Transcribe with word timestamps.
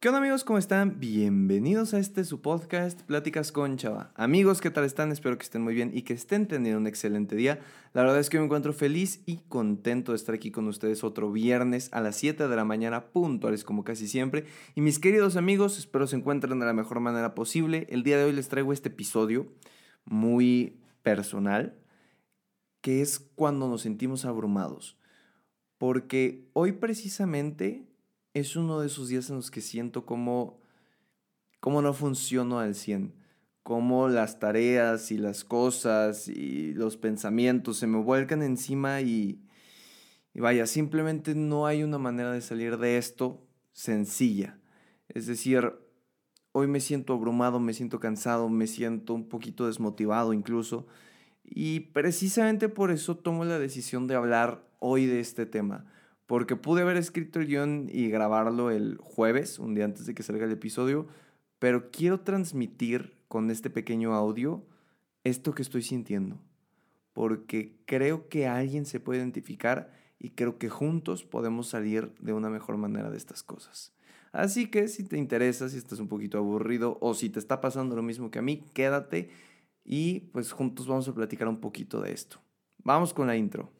¿Qué 0.00 0.08
onda 0.08 0.20
amigos? 0.20 0.44
¿Cómo 0.44 0.58
están? 0.58 0.98
Bienvenidos 0.98 1.92
a 1.92 1.98
este 1.98 2.24
su 2.24 2.40
podcast, 2.40 3.02
Pláticas 3.02 3.52
con 3.52 3.76
Chava. 3.76 4.14
Amigos, 4.14 4.62
¿qué 4.62 4.70
tal 4.70 4.84
están? 4.84 5.12
Espero 5.12 5.36
que 5.36 5.42
estén 5.42 5.60
muy 5.60 5.74
bien 5.74 5.90
y 5.92 6.04
que 6.04 6.14
estén 6.14 6.48
teniendo 6.48 6.80
un 6.80 6.86
excelente 6.86 7.36
día. 7.36 7.60
La 7.92 8.00
verdad 8.00 8.18
es 8.18 8.30
que 8.30 8.38
me 8.38 8.44
encuentro 8.46 8.72
feliz 8.72 9.22
y 9.26 9.40
contento 9.50 10.12
de 10.12 10.16
estar 10.16 10.34
aquí 10.34 10.50
con 10.50 10.66
ustedes 10.68 11.04
otro 11.04 11.30
viernes 11.30 11.90
a 11.92 12.00
las 12.00 12.16
7 12.16 12.48
de 12.48 12.56
la 12.56 12.64
mañana, 12.64 13.08
puntuales 13.08 13.62
como 13.62 13.84
casi 13.84 14.08
siempre. 14.08 14.46
Y 14.74 14.80
mis 14.80 14.98
queridos 14.98 15.36
amigos, 15.36 15.78
espero 15.78 16.06
se 16.06 16.16
encuentren 16.16 16.58
de 16.58 16.64
la 16.64 16.72
mejor 16.72 17.00
manera 17.00 17.34
posible. 17.34 17.86
El 17.90 18.02
día 18.02 18.16
de 18.16 18.24
hoy 18.24 18.32
les 18.32 18.48
traigo 18.48 18.72
este 18.72 18.88
episodio 18.88 19.52
muy 20.06 20.80
personal, 21.02 21.76
que 22.80 23.02
es 23.02 23.18
cuando 23.18 23.68
nos 23.68 23.82
sentimos 23.82 24.24
abrumados. 24.24 24.96
Porque 25.76 26.48
hoy 26.54 26.72
precisamente 26.72 27.89
es 28.34 28.56
uno 28.56 28.80
de 28.80 28.86
esos 28.86 29.08
días 29.08 29.28
en 29.30 29.36
los 29.36 29.50
que 29.50 29.60
siento 29.60 30.06
como, 30.06 30.60
no 31.64 31.92
funciono 31.92 32.58
al 32.58 32.74
100, 32.74 33.14
como 33.62 34.08
las 34.08 34.38
tareas 34.38 35.10
y 35.10 35.18
las 35.18 35.44
cosas 35.44 36.28
y 36.28 36.72
los 36.74 36.96
pensamientos 36.96 37.78
se 37.78 37.86
me 37.86 37.98
vuelcan 37.98 38.42
encima 38.42 39.00
y, 39.00 39.42
y 40.32 40.40
vaya, 40.40 40.66
simplemente 40.66 41.34
no 41.34 41.66
hay 41.66 41.82
una 41.82 41.98
manera 41.98 42.32
de 42.32 42.40
salir 42.40 42.78
de 42.78 42.98
esto 42.98 43.46
sencilla. 43.72 44.58
Es 45.08 45.26
decir, 45.26 45.72
hoy 46.52 46.68
me 46.68 46.80
siento 46.80 47.14
abrumado, 47.14 47.58
me 47.58 47.74
siento 47.74 47.98
cansado, 47.98 48.48
me 48.48 48.66
siento 48.66 49.14
un 49.14 49.28
poquito 49.28 49.66
desmotivado 49.66 50.32
incluso. 50.32 50.86
Y 51.44 51.80
precisamente 51.80 52.68
por 52.68 52.92
eso 52.92 53.16
tomo 53.16 53.44
la 53.44 53.58
decisión 53.58 54.06
de 54.06 54.14
hablar 54.14 54.64
hoy 54.78 55.06
de 55.06 55.18
este 55.18 55.46
tema 55.46 55.86
porque 56.30 56.54
pude 56.54 56.82
haber 56.82 56.96
escrito 56.96 57.40
el 57.40 57.48
guion 57.48 57.88
y 57.92 58.08
grabarlo 58.08 58.70
el 58.70 58.98
jueves, 58.98 59.58
un 59.58 59.74
día 59.74 59.84
antes 59.84 60.06
de 60.06 60.14
que 60.14 60.22
salga 60.22 60.44
el 60.44 60.52
episodio, 60.52 61.08
pero 61.58 61.90
quiero 61.90 62.20
transmitir 62.20 63.16
con 63.26 63.50
este 63.50 63.68
pequeño 63.68 64.14
audio 64.14 64.62
esto 65.24 65.56
que 65.56 65.62
estoy 65.62 65.82
sintiendo, 65.82 66.38
porque 67.14 67.74
creo 67.84 68.28
que 68.28 68.46
alguien 68.46 68.86
se 68.86 69.00
puede 69.00 69.18
identificar 69.18 69.92
y 70.20 70.30
creo 70.30 70.56
que 70.56 70.68
juntos 70.68 71.24
podemos 71.24 71.66
salir 71.66 72.14
de 72.20 72.32
una 72.32 72.48
mejor 72.48 72.76
manera 72.76 73.10
de 73.10 73.16
estas 73.16 73.42
cosas. 73.42 73.92
Así 74.30 74.70
que 74.70 74.86
si 74.86 75.02
te 75.02 75.18
interesa, 75.18 75.68
si 75.68 75.78
estás 75.78 75.98
un 75.98 76.06
poquito 76.06 76.38
aburrido 76.38 76.96
o 77.00 77.14
si 77.14 77.28
te 77.28 77.40
está 77.40 77.60
pasando 77.60 77.96
lo 77.96 78.04
mismo 78.04 78.30
que 78.30 78.38
a 78.38 78.42
mí, 78.42 78.62
quédate 78.72 79.30
y 79.84 80.20
pues 80.32 80.52
juntos 80.52 80.86
vamos 80.86 81.08
a 81.08 81.12
platicar 81.12 81.48
un 81.48 81.58
poquito 81.58 82.00
de 82.00 82.12
esto. 82.12 82.40
Vamos 82.84 83.12
con 83.12 83.26
la 83.26 83.36
intro. 83.36 83.79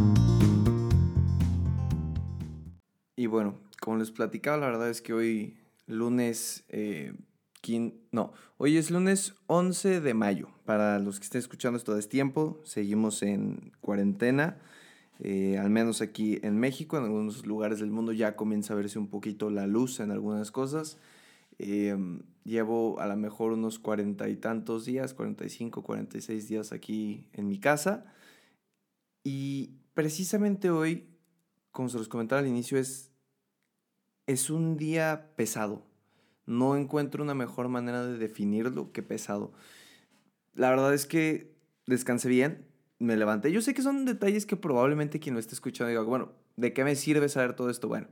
Bueno, 3.31 3.55
como 3.79 3.97
les 3.97 4.11
platicaba, 4.11 4.57
la 4.57 4.67
verdad 4.67 4.89
es 4.89 5.01
que 5.01 5.13
hoy 5.13 5.57
lunes, 5.87 6.63
eh, 6.69 7.13
no, 8.11 8.33
hoy 8.57 8.77
es 8.77 8.91
lunes 8.91 9.33
11 9.47 10.01
de 10.01 10.13
mayo. 10.13 10.49
Para 10.65 10.99
los 10.99 11.19
que 11.19 11.23
estén 11.23 11.39
escuchando 11.39 11.77
esto 11.77 11.95
de 11.95 12.03
tiempo, 12.03 12.61
seguimos 12.63 13.23
en 13.23 13.71
cuarentena. 13.81 14.59
Eh, 15.19 15.57
al 15.57 15.69
menos 15.69 16.01
aquí 16.01 16.39
en 16.43 16.59
México, 16.59 16.97
en 16.97 17.05
algunos 17.05 17.45
lugares 17.45 17.79
del 17.79 17.91
mundo 17.91 18.11
ya 18.11 18.35
comienza 18.35 18.73
a 18.73 18.77
verse 18.77 18.99
un 18.99 19.07
poquito 19.07 19.49
la 19.49 19.67
luz 19.67 19.99
en 19.99 20.11
algunas 20.11 20.51
cosas. 20.51 20.97
Eh, 21.57 21.95
llevo 22.43 22.99
a 22.99 23.07
lo 23.07 23.15
mejor 23.15 23.53
unos 23.53 23.79
cuarenta 23.79 24.29
y 24.29 24.35
tantos 24.35 24.85
días, 24.85 25.13
45, 25.13 25.83
46 25.83 26.47
días 26.47 26.71
aquí 26.71 27.25
en 27.33 27.47
mi 27.47 27.59
casa. 27.59 28.05
Y 29.23 29.75
precisamente 29.93 30.71
hoy, 30.71 31.07
como 31.71 31.89
se 31.89 31.97
los 31.97 32.07
comentaba 32.07 32.39
al 32.41 32.47
inicio, 32.47 32.77
es 32.77 33.10
es 34.31 34.49
un 34.49 34.77
día 34.77 35.31
pesado. 35.35 35.85
No 36.45 36.75
encuentro 36.75 37.23
una 37.23 37.35
mejor 37.35 37.67
manera 37.69 38.05
de 38.05 38.17
definirlo 38.17 38.91
que 38.91 39.03
pesado. 39.03 39.51
La 40.53 40.69
verdad 40.69 40.93
es 40.93 41.05
que 41.05 41.55
descansé 41.85 42.29
bien, 42.29 42.65
me 42.99 43.17
levanté. 43.17 43.51
Yo 43.51 43.61
sé 43.61 43.73
que 43.73 43.81
son 43.81 44.05
detalles 44.05 44.45
que 44.45 44.55
probablemente 44.55 45.19
quien 45.19 45.35
lo 45.35 45.39
esté 45.39 45.53
escuchando 45.55 45.89
diga, 45.89 46.01
bueno, 46.01 46.31
¿de 46.55 46.73
qué 46.73 46.83
me 46.83 46.95
sirve 46.95 47.29
saber 47.29 47.55
todo 47.55 47.69
esto? 47.69 47.87
Bueno, 47.87 48.07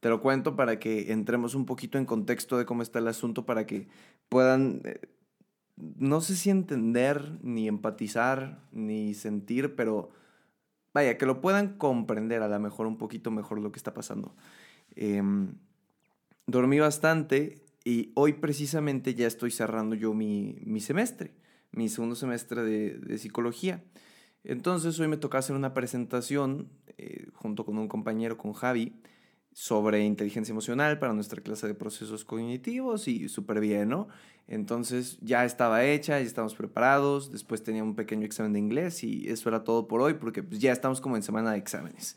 te 0.00 0.08
lo 0.08 0.20
cuento 0.20 0.56
para 0.56 0.78
que 0.78 1.12
entremos 1.12 1.54
un 1.54 1.66
poquito 1.66 1.98
en 1.98 2.04
contexto 2.04 2.58
de 2.58 2.66
cómo 2.66 2.82
está 2.82 2.98
el 2.98 3.08
asunto, 3.08 3.46
para 3.46 3.66
que 3.66 3.88
puedan, 4.28 4.80
eh, 4.84 5.00
no 5.76 6.20
sé 6.20 6.36
si 6.36 6.50
entender, 6.50 7.38
ni 7.42 7.68
empatizar, 7.68 8.60
ni 8.72 9.14
sentir, 9.14 9.74
pero 9.76 10.10
vaya, 10.92 11.16
que 11.16 11.26
lo 11.26 11.40
puedan 11.40 11.78
comprender 11.78 12.42
a 12.42 12.48
lo 12.48 12.60
mejor 12.60 12.86
un 12.86 12.98
poquito 12.98 13.30
mejor 13.30 13.60
lo 13.60 13.72
que 13.72 13.78
está 13.78 13.94
pasando. 13.94 14.34
Em, 14.96 15.54
dormí 16.46 16.78
bastante 16.78 17.62
y 17.84 18.12
hoy 18.14 18.34
precisamente 18.34 19.14
ya 19.14 19.26
estoy 19.26 19.50
cerrando 19.50 19.94
yo 19.94 20.14
mi, 20.14 20.80
semestre, 20.80 21.34
mi 21.72 21.88
segundo 21.88 22.16
semestre 22.16 22.62
de, 22.62 23.18
psicología. 23.18 23.84
Entonces 24.42 24.98
hoy 25.00 25.08
me 25.08 25.16
toca 25.16 25.38
hacer 25.38 25.56
una 25.56 25.74
presentación 25.74 26.68
eh, 26.98 27.28
junto 27.34 27.64
con 27.64 27.78
un 27.78 27.88
compañero, 27.88 28.36
con 28.36 28.52
Javi, 28.52 28.94
sobre 29.52 30.04
inteligencia 30.04 30.52
emocional 30.52 30.98
para 30.98 31.12
nuestra 31.12 31.40
clase 31.40 31.68
de 31.68 31.74
procesos 31.74 32.24
cognitivos 32.24 33.06
y 33.06 33.28
súper 33.28 33.60
bien, 33.60 33.88
¿no? 33.88 34.08
Entonces 34.48 35.16
ya 35.22 35.44
estaba 35.44 35.84
hecha, 35.84 36.18
ya 36.18 36.26
estamos 36.26 36.54
preparados, 36.54 37.30
después 37.30 37.62
tenía 37.62 37.84
un 37.84 37.94
pequeño 37.94 38.26
examen 38.26 38.52
de 38.52 38.58
inglés 38.58 39.04
y 39.04 39.28
eso 39.28 39.48
era 39.48 39.62
todo 39.62 39.86
por 39.86 40.02
hoy 40.02 40.14
porque 40.14 40.42
pues, 40.42 40.60
ya 40.60 40.72
estamos 40.72 41.00
como 41.00 41.16
en 41.16 41.22
semana 41.22 41.52
de 41.52 41.58
exámenes. 41.58 42.16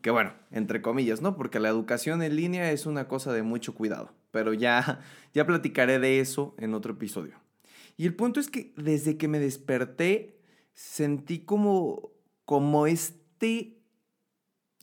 Que 0.00 0.10
bueno, 0.10 0.32
entre 0.50 0.80
comillas, 0.80 1.20
¿no? 1.20 1.36
Porque 1.36 1.60
la 1.60 1.68
educación 1.68 2.22
en 2.22 2.36
línea 2.36 2.70
es 2.70 2.86
una 2.86 3.08
cosa 3.08 3.32
de 3.32 3.42
mucho 3.42 3.74
cuidado, 3.74 4.12
pero 4.30 4.54
ya, 4.54 5.00
ya 5.34 5.46
platicaré 5.46 5.98
de 5.98 6.20
eso 6.20 6.54
en 6.58 6.74
otro 6.74 6.92
episodio. 6.92 7.34
Y 7.96 8.06
el 8.06 8.14
punto 8.14 8.38
es 8.38 8.48
que 8.48 8.72
desde 8.76 9.16
que 9.16 9.26
me 9.26 9.40
desperté, 9.40 10.38
sentí 10.72 11.40
como, 11.40 12.12
como 12.44 12.86
este, 12.86 13.80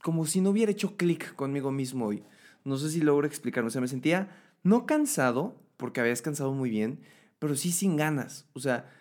como 0.03 0.25
si 0.25 0.41
no 0.41 0.49
hubiera 0.49 0.71
hecho 0.71 0.97
clic 0.97 1.33
conmigo 1.35 1.71
mismo 1.71 2.07
hoy. 2.07 2.23
No 2.65 2.77
sé 2.77 2.89
si 2.89 2.99
logro 2.99 3.25
explicarlo, 3.25 3.69
o 3.69 3.71
sea, 3.71 3.79
me 3.79 3.87
sentía 3.87 4.35
no 4.63 4.85
cansado, 4.85 5.55
porque 5.77 6.01
había 6.01 6.09
descansado 6.09 6.51
muy 6.51 6.69
bien, 6.69 6.99
pero 7.39 7.55
sí 7.55 7.71
sin 7.71 7.95
ganas. 7.95 8.49
O 8.53 8.59
sea, 8.59 8.91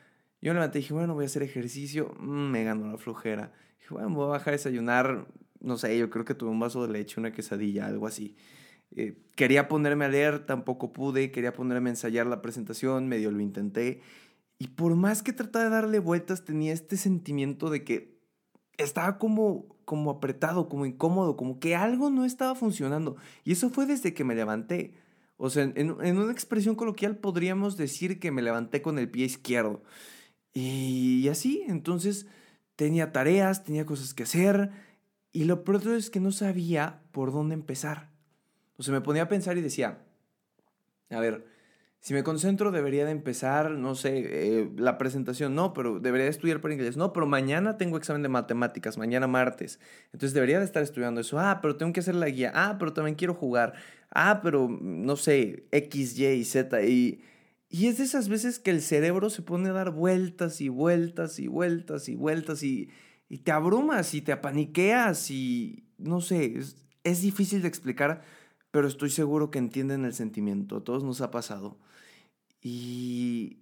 yo 0.40 0.52
me 0.52 0.54
levanté 0.54 0.78
y 0.78 0.82
dije, 0.82 0.94
bueno, 0.94 1.14
voy 1.14 1.24
a 1.24 1.26
hacer 1.26 1.42
ejercicio, 1.42 2.14
mm, 2.20 2.50
me 2.50 2.62
ganó 2.62 2.92
la 2.92 2.98
flojera. 2.98 3.52
Dije, 3.80 3.94
bueno, 3.94 4.10
voy 4.10 4.26
a 4.26 4.28
bajar 4.28 4.50
a 4.50 4.56
desayunar, 4.58 5.26
no 5.64 5.78
sé, 5.78 5.96
yo 5.98 6.10
creo 6.10 6.24
que 6.24 6.34
tuve 6.34 6.50
un 6.50 6.60
vaso 6.60 6.86
de 6.86 6.92
leche, 6.92 7.18
una 7.18 7.32
quesadilla, 7.32 7.86
algo 7.86 8.06
así. 8.06 8.36
Eh, 8.94 9.16
quería 9.34 9.68
ponerme 9.68 10.04
a 10.04 10.08
leer, 10.08 10.46
tampoco 10.46 10.92
pude, 10.92 11.30
quería 11.30 11.52
ponerme 11.52 11.90
a 11.90 11.92
ensayar 11.92 12.26
la 12.26 12.42
presentación, 12.42 13.08
medio 13.08 13.30
lo 13.30 13.40
intenté. 13.40 14.00
Y 14.58 14.68
por 14.68 14.94
más 14.94 15.22
que 15.22 15.32
trataba 15.32 15.64
de 15.64 15.70
darle 15.70 15.98
vueltas, 15.98 16.44
tenía 16.44 16.72
este 16.72 16.96
sentimiento 16.96 17.70
de 17.70 17.82
que 17.82 18.20
estaba 18.76 19.18
como, 19.18 19.66
como 19.84 20.10
apretado, 20.10 20.68
como 20.68 20.86
incómodo, 20.86 21.36
como 21.36 21.58
que 21.58 21.74
algo 21.74 22.10
no 22.10 22.24
estaba 22.24 22.54
funcionando. 22.54 23.16
Y 23.44 23.52
eso 23.52 23.70
fue 23.70 23.86
desde 23.86 24.14
que 24.14 24.24
me 24.24 24.34
levanté. 24.34 24.94
O 25.36 25.50
sea, 25.50 25.64
en, 25.64 25.74
en 25.76 26.18
una 26.18 26.32
expresión 26.32 26.76
coloquial 26.76 27.16
podríamos 27.16 27.76
decir 27.76 28.20
que 28.20 28.30
me 28.30 28.42
levanté 28.42 28.82
con 28.82 28.98
el 28.98 29.10
pie 29.10 29.26
izquierdo. 29.26 29.82
Y 30.52 31.26
así, 31.28 31.64
entonces 31.66 32.26
tenía 32.76 33.12
tareas, 33.12 33.64
tenía 33.64 33.84
cosas 33.84 34.14
que 34.14 34.22
hacer, 34.22 34.70
y 35.34 35.44
lo 35.44 35.64
peor 35.64 35.82
es 35.88 36.10
que 36.10 36.20
no 36.20 36.30
sabía 36.30 37.00
por 37.10 37.32
dónde 37.32 37.54
empezar. 37.54 38.08
O 38.76 38.82
sea, 38.84 38.94
me 38.94 39.00
ponía 39.00 39.24
a 39.24 39.28
pensar 39.28 39.58
y 39.58 39.62
decía, 39.62 39.98
a 41.10 41.18
ver, 41.18 41.44
si 41.98 42.14
me 42.14 42.22
concentro 42.22 42.70
debería 42.70 43.04
de 43.04 43.10
empezar, 43.10 43.72
no 43.72 43.96
sé, 43.96 44.12
eh, 44.26 44.70
la 44.76 44.96
presentación, 44.96 45.56
no, 45.56 45.72
pero 45.72 45.98
debería 45.98 46.26
de 46.26 46.30
estudiar 46.30 46.60
por 46.60 46.70
inglés, 46.70 46.96
no, 46.96 47.12
pero 47.12 47.26
mañana 47.26 47.76
tengo 47.76 47.96
examen 47.96 48.22
de 48.22 48.28
matemáticas, 48.28 48.96
mañana 48.96 49.26
martes, 49.26 49.80
entonces 50.12 50.34
debería 50.34 50.60
de 50.60 50.66
estar 50.66 50.84
estudiando 50.84 51.20
eso, 51.20 51.40
ah, 51.40 51.58
pero 51.60 51.76
tengo 51.76 51.92
que 51.92 52.00
hacer 52.00 52.14
la 52.14 52.28
guía, 52.28 52.52
ah, 52.54 52.76
pero 52.78 52.92
también 52.92 53.16
quiero 53.16 53.34
jugar, 53.34 53.74
ah, 54.10 54.40
pero 54.40 54.68
no 54.68 55.16
sé, 55.16 55.66
X, 55.72 56.16
Y 56.16 56.44
Z, 56.44 56.80
y, 56.84 57.24
y 57.68 57.88
es 57.88 57.98
de 57.98 58.04
esas 58.04 58.28
veces 58.28 58.60
que 58.60 58.70
el 58.70 58.82
cerebro 58.82 59.30
se 59.30 59.42
pone 59.42 59.70
a 59.70 59.72
dar 59.72 59.90
vueltas 59.90 60.60
y 60.60 60.68
vueltas 60.68 61.40
y 61.40 61.48
vueltas 61.48 62.08
y 62.08 62.14
vueltas 62.14 62.62
y 62.62 62.90
te 63.38 63.52
abrumas 63.52 64.14
y 64.14 64.22
te 64.22 64.32
apaniqueas 64.32 65.30
y 65.30 65.84
no 65.98 66.20
sé, 66.20 66.58
es, 67.02 67.22
difícil 67.22 67.62
de 67.62 67.68
explicar, 67.68 68.22
pero 68.70 68.88
estoy 68.88 69.10
seguro 69.10 69.50
que 69.50 69.58
entienden 69.58 70.04
el 70.04 70.14
sentimiento, 70.14 70.76
a 70.76 70.84
todos 70.84 71.04
nos 71.04 71.20
ha 71.20 71.30
pasado. 71.30 71.76
Y 72.60 73.58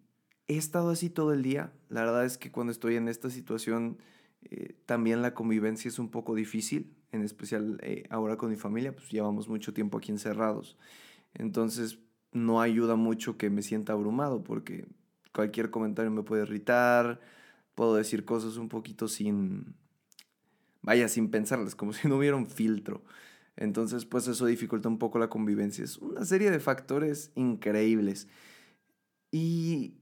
he 0.48 0.56
estado 0.56 0.90
así 0.90 1.10
todo 1.10 1.32
el 1.32 1.42
día. 1.42 1.72
La 1.88 2.02
verdad 2.02 2.24
es 2.24 2.38
que 2.38 2.50
cuando 2.50 2.72
estoy 2.72 2.96
en 2.96 3.08
esta 3.08 3.30
situación, 3.30 3.98
eh, 4.50 4.76
también 4.86 5.22
la 5.22 5.34
convivencia 5.34 5.88
es 5.88 5.98
un 5.98 6.10
poco 6.10 6.34
difícil, 6.34 6.94
en 7.10 7.22
especial 7.22 7.78
eh, 7.82 8.04
ahora 8.10 8.36
con 8.36 8.50
mi 8.50 8.56
familia, 8.56 8.94
pues 8.94 9.10
llevamos 9.10 9.48
mucho 9.48 9.74
tiempo 9.74 9.98
aquí 9.98 10.12
encerrados. 10.12 10.76
Entonces 11.34 11.98
no 12.32 12.60
ayuda 12.60 12.96
mucho 12.96 13.36
que 13.36 13.50
me 13.50 13.62
sienta 13.62 13.92
abrumado 13.92 14.42
porque 14.42 14.86
cualquier 15.34 15.70
comentario 15.70 16.10
me 16.10 16.22
puede 16.22 16.42
irritar, 16.42 17.20
puedo 17.74 17.94
decir 17.94 18.24
cosas 18.24 18.56
un 18.56 18.68
poquito 18.68 19.08
sin, 19.08 19.74
vaya, 20.82 21.08
sin 21.08 21.30
pensarlas, 21.30 21.74
como 21.74 21.92
si 21.92 22.08
no 22.08 22.16
hubiera 22.16 22.36
un 22.36 22.46
filtro. 22.46 23.02
Entonces, 23.56 24.06
pues 24.06 24.26
eso 24.28 24.46
dificulta 24.46 24.88
un 24.88 24.98
poco 24.98 25.18
la 25.18 25.28
convivencia. 25.28 25.84
Es 25.84 25.98
una 25.98 26.24
serie 26.24 26.50
de 26.50 26.60
factores 26.60 27.32
increíbles. 27.34 28.28
Y 29.30 29.94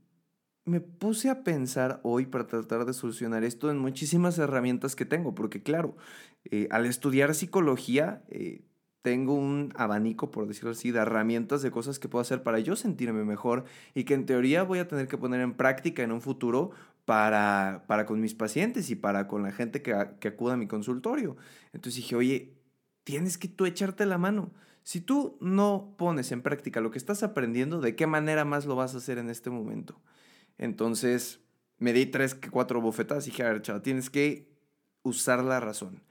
me 0.65 0.81
puse 0.81 1.31
a 1.31 1.43
pensar 1.43 2.01
hoy 2.05 2.27
para 2.27 2.47
tratar 2.47 2.85
de 2.85 2.93
solucionar 2.93 3.45
esto 3.45 3.71
en 3.71 3.79
muchísimas 3.79 4.39
herramientas 4.39 4.95
que 4.95 5.05
tengo, 5.05 5.35
porque 5.35 5.63
claro, 5.63 5.97
eh, 6.45 6.69
al 6.71 6.87
estudiar 6.87 7.35
psicología, 7.35 8.23
eh, 8.29 8.63
tengo 9.03 9.35
un 9.35 9.73
abanico, 9.77 10.31
por 10.31 10.47
decirlo 10.47 10.71
así, 10.71 10.91
de 10.91 11.01
herramientas, 11.01 11.63
de 11.63 11.71
cosas 11.71 11.99
que 11.99 12.09
puedo 12.09 12.21
hacer 12.21 12.43
para 12.43 12.59
yo 12.61 12.77
sentirme 12.77 13.25
mejor 13.25 13.65
y 13.95 14.05
que 14.05 14.15
en 14.15 14.27
teoría 14.27 14.63
voy 14.63 14.79
a 14.79 14.89
tener 14.89 15.09
que 15.09 15.17
poner 15.17 15.41
en 15.41 15.55
práctica 15.55 16.03
en 16.03 16.13
un 16.13 16.21
futuro 16.21 16.73
para, 17.11 17.87
para 17.89 18.07
con 18.07 18.21
mis 18.21 18.35
pacientes 18.35 18.89
y 18.89 18.95
para 18.95 19.27
con 19.27 19.43
la 19.43 19.51
gente 19.51 19.83
que, 19.83 19.93
que 20.21 20.29
acuda 20.29 20.55
a 20.55 20.57
mi 20.57 20.69
consultorio. 20.69 21.37
Entonces 21.73 21.97
dije, 21.97 22.15
oye, 22.15 22.55
tienes 23.03 23.37
que 23.37 23.49
tú 23.49 23.67
echarte 23.67 24.07
la 24.07 24.17
mano. 24.17 24.53
Si 24.85 25.01
tú 25.01 25.37
no 25.41 25.97
pones 25.99 26.31
en 26.31 26.41
práctica 26.41 26.81
lo 26.81 26.93
que 26.93 26.99
estás 26.99 27.25
aprendiendo, 27.25 27.81
¿de 27.81 27.97
qué 27.97 28.07
manera 28.07 28.45
más 28.45 28.65
lo 28.65 28.77
vas 28.77 28.95
a 28.95 28.99
hacer 28.99 29.19
en 29.19 29.29
este 29.29 29.51
momento? 29.51 30.01
Entonces 30.57 31.41
me 31.79 31.93
di 31.93 32.07
tres, 32.07 32.37
cuatro 32.49 32.81
bofetadas 32.81 33.27
y 33.27 33.31
dije, 33.31 33.43
a 33.43 33.49
ver, 33.49 33.63
chaval, 33.63 33.83
tienes 33.83 34.09
que 34.09 34.49
usar 35.03 35.43
la 35.43 35.59
razón. 35.59 36.05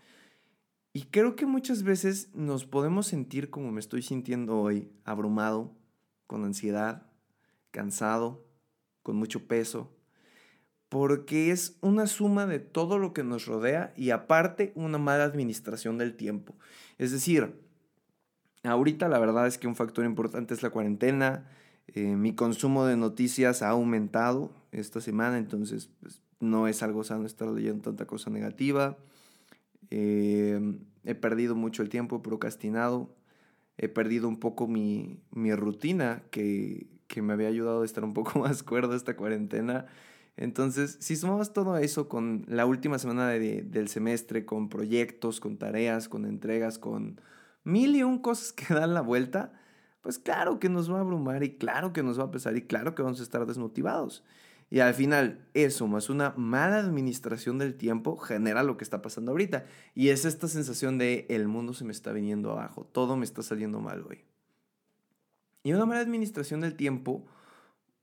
Y 0.92 1.04
creo 1.04 1.38
que 1.38 1.46
muchas 1.46 1.84
veces 1.84 2.36
nos 2.36 2.66
podemos 2.66 3.08
sentir 3.08 3.50
como 3.50 3.72
me 3.72 3.80
estoy 3.80 4.02
sintiendo 4.02 4.60
hoy, 4.60 4.92
abrumado, 5.06 5.78
con 6.28 6.44
ansiedad, 6.44 7.10
cansado, 7.72 8.46
con 9.02 9.16
mucho 9.16 9.48
peso, 9.48 9.96
porque 10.90 11.52
es 11.52 11.78
una 11.82 12.08
suma 12.08 12.46
de 12.48 12.60
todo 12.60 12.98
lo 12.98 13.14
que 13.14 13.24
nos 13.24 13.46
rodea 13.46 13.94
y 13.96 14.10
aparte 14.10 14.72
una 14.76 14.98
mala 14.98 15.24
administración 15.24 15.98
del 15.98 16.16
tiempo. 16.16 16.56
Es 16.98 17.12
decir, 17.12 17.56
ahorita 18.64 19.08
la 19.08 19.20
verdad 19.20 19.48
es 19.48 19.58
que 19.58 19.68
un 19.68 19.76
factor 19.76 20.06
importante 20.06 20.54
es 20.54 20.64
la 20.64 20.72
cuarentena, 20.72 21.48
eh, 21.88 22.16
mi 22.16 22.34
consumo 22.34 22.86
de 22.86 22.98
noticias 22.98 23.62
ha 23.62 23.70
aumentado 23.70 24.52
esta 24.72 25.02
semana, 25.02 25.38
entonces 25.38 25.90
pues, 26.02 26.22
no 26.40 26.68
es 26.68 26.84
algo 26.84 27.04
sano 27.04 27.26
estar 27.26 27.48
leyendo 27.48 27.84
tanta 27.84 28.06
cosa 28.06 28.30
negativa. 28.30 28.98
Eh, 29.90 30.60
he 31.04 31.16
perdido 31.16 31.56
mucho 31.56 31.82
el 31.82 31.90
tiempo, 31.90 32.18
he 32.18 32.20
procrastinado, 32.20 33.16
he 33.78 33.88
perdido 33.88 34.28
un 34.28 34.40
poco 34.40 34.68
mi, 34.68 35.20
rutina 35.34 36.24
que, 36.32 36.88
me 37.22 37.34
había 37.34 37.48
ayudado 37.48 37.82
a 37.82 37.86
estar 37.86 38.04
un 38.04 38.14
poco 38.14 38.40
más 38.40 38.64
cuerdo 38.64 38.96
esta 38.96 39.16
cuarentena. 39.16 39.88
Entonces, 40.42 40.96
si 41.02 41.18
sumamos 41.18 41.52
todo 41.52 41.76
eso 41.76 42.08
con 42.08 42.46
la 42.48 42.66
última 42.66 42.98
semana 42.98 43.28
del 43.28 43.90
semestre, 43.90 44.46
con 44.46 44.70
proyectos, 44.70 45.42
con 45.42 45.58
tareas, 45.58 46.08
con 46.08 46.26
entregas, 46.26 46.80
con 46.80 47.20
mil 47.66 47.94
y 47.94 48.04
un 48.04 48.20
cosas 48.20 48.54
que 48.54 48.74
dan 48.74 48.94
la 48.94 49.02
vuelta, 49.02 49.52
pues 50.00 50.18
claro 50.18 50.58
que 50.58 50.70
nos 50.70 50.90
va 50.90 51.00
a 51.00 51.02
abrumar 51.02 51.44
y 51.44 51.58
claro 51.58 51.92
que 51.92 52.04
nos 52.04 52.18
va 52.18 52.24
a 52.24 52.32
pesar 52.32 52.56
y 52.56 52.62
claro 52.62 52.96
que 52.96 53.02
vamos 53.02 53.20
a 53.20 53.24
estar 53.24 53.46
desmotivados. 53.46 54.24
Y 54.70 54.80
al 54.80 54.94
final, 54.94 55.46
eso 55.54 55.88
más 55.88 56.10
una 56.10 56.34
mala 56.38 56.78
administración 56.78 57.58
del 57.58 57.76
tiempo 57.76 58.16
genera 58.16 58.64
lo 58.64 58.78
que 58.78 58.86
está 58.86 59.02
pasando 59.02 59.32
ahorita. 59.32 59.66
Y 59.94 60.08
es 60.08 60.24
esta 60.24 60.48
sensación 60.48 60.98
de 60.98 61.26
el 61.30 61.50
mundo 61.50 61.74
se 61.74 61.84
me 61.84 61.92
está 61.92 62.14
viniendo 62.14 62.52
abajo, 62.54 62.86
todo 62.86 63.18
me 63.18 63.26
está 63.26 63.44
saliendo 63.44 63.82
mal 63.82 64.06
hoy. 64.08 64.24
Y 65.64 65.74
una 65.74 65.86
mala 65.86 66.00
administración 66.00 66.62
del 66.62 66.76
tiempo 66.76 67.26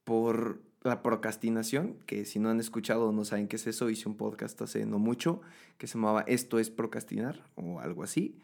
por 0.04 0.65
la 0.86 1.02
procrastinación, 1.02 1.96
que 2.06 2.24
si 2.24 2.38
no 2.38 2.50
han 2.50 2.60
escuchado 2.60 3.08
o 3.08 3.12
no 3.12 3.24
saben 3.24 3.48
qué 3.48 3.56
es 3.56 3.66
eso, 3.66 3.90
hice 3.90 4.08
un 4.08 4.16
podcast 4.16 4.60
hace 4.62 4.86
no 4.86 4.98
mucho 4.98 5.40
que 5.78 5.86
se 5.86 5.94
llamaba 5.94 6.22
Esto 6.26 6.58
es 6.58 6.70
procrastinar 6.70 7.44
o 7.54 7.80
algo 7.80 8.02
así. 8.02 8.38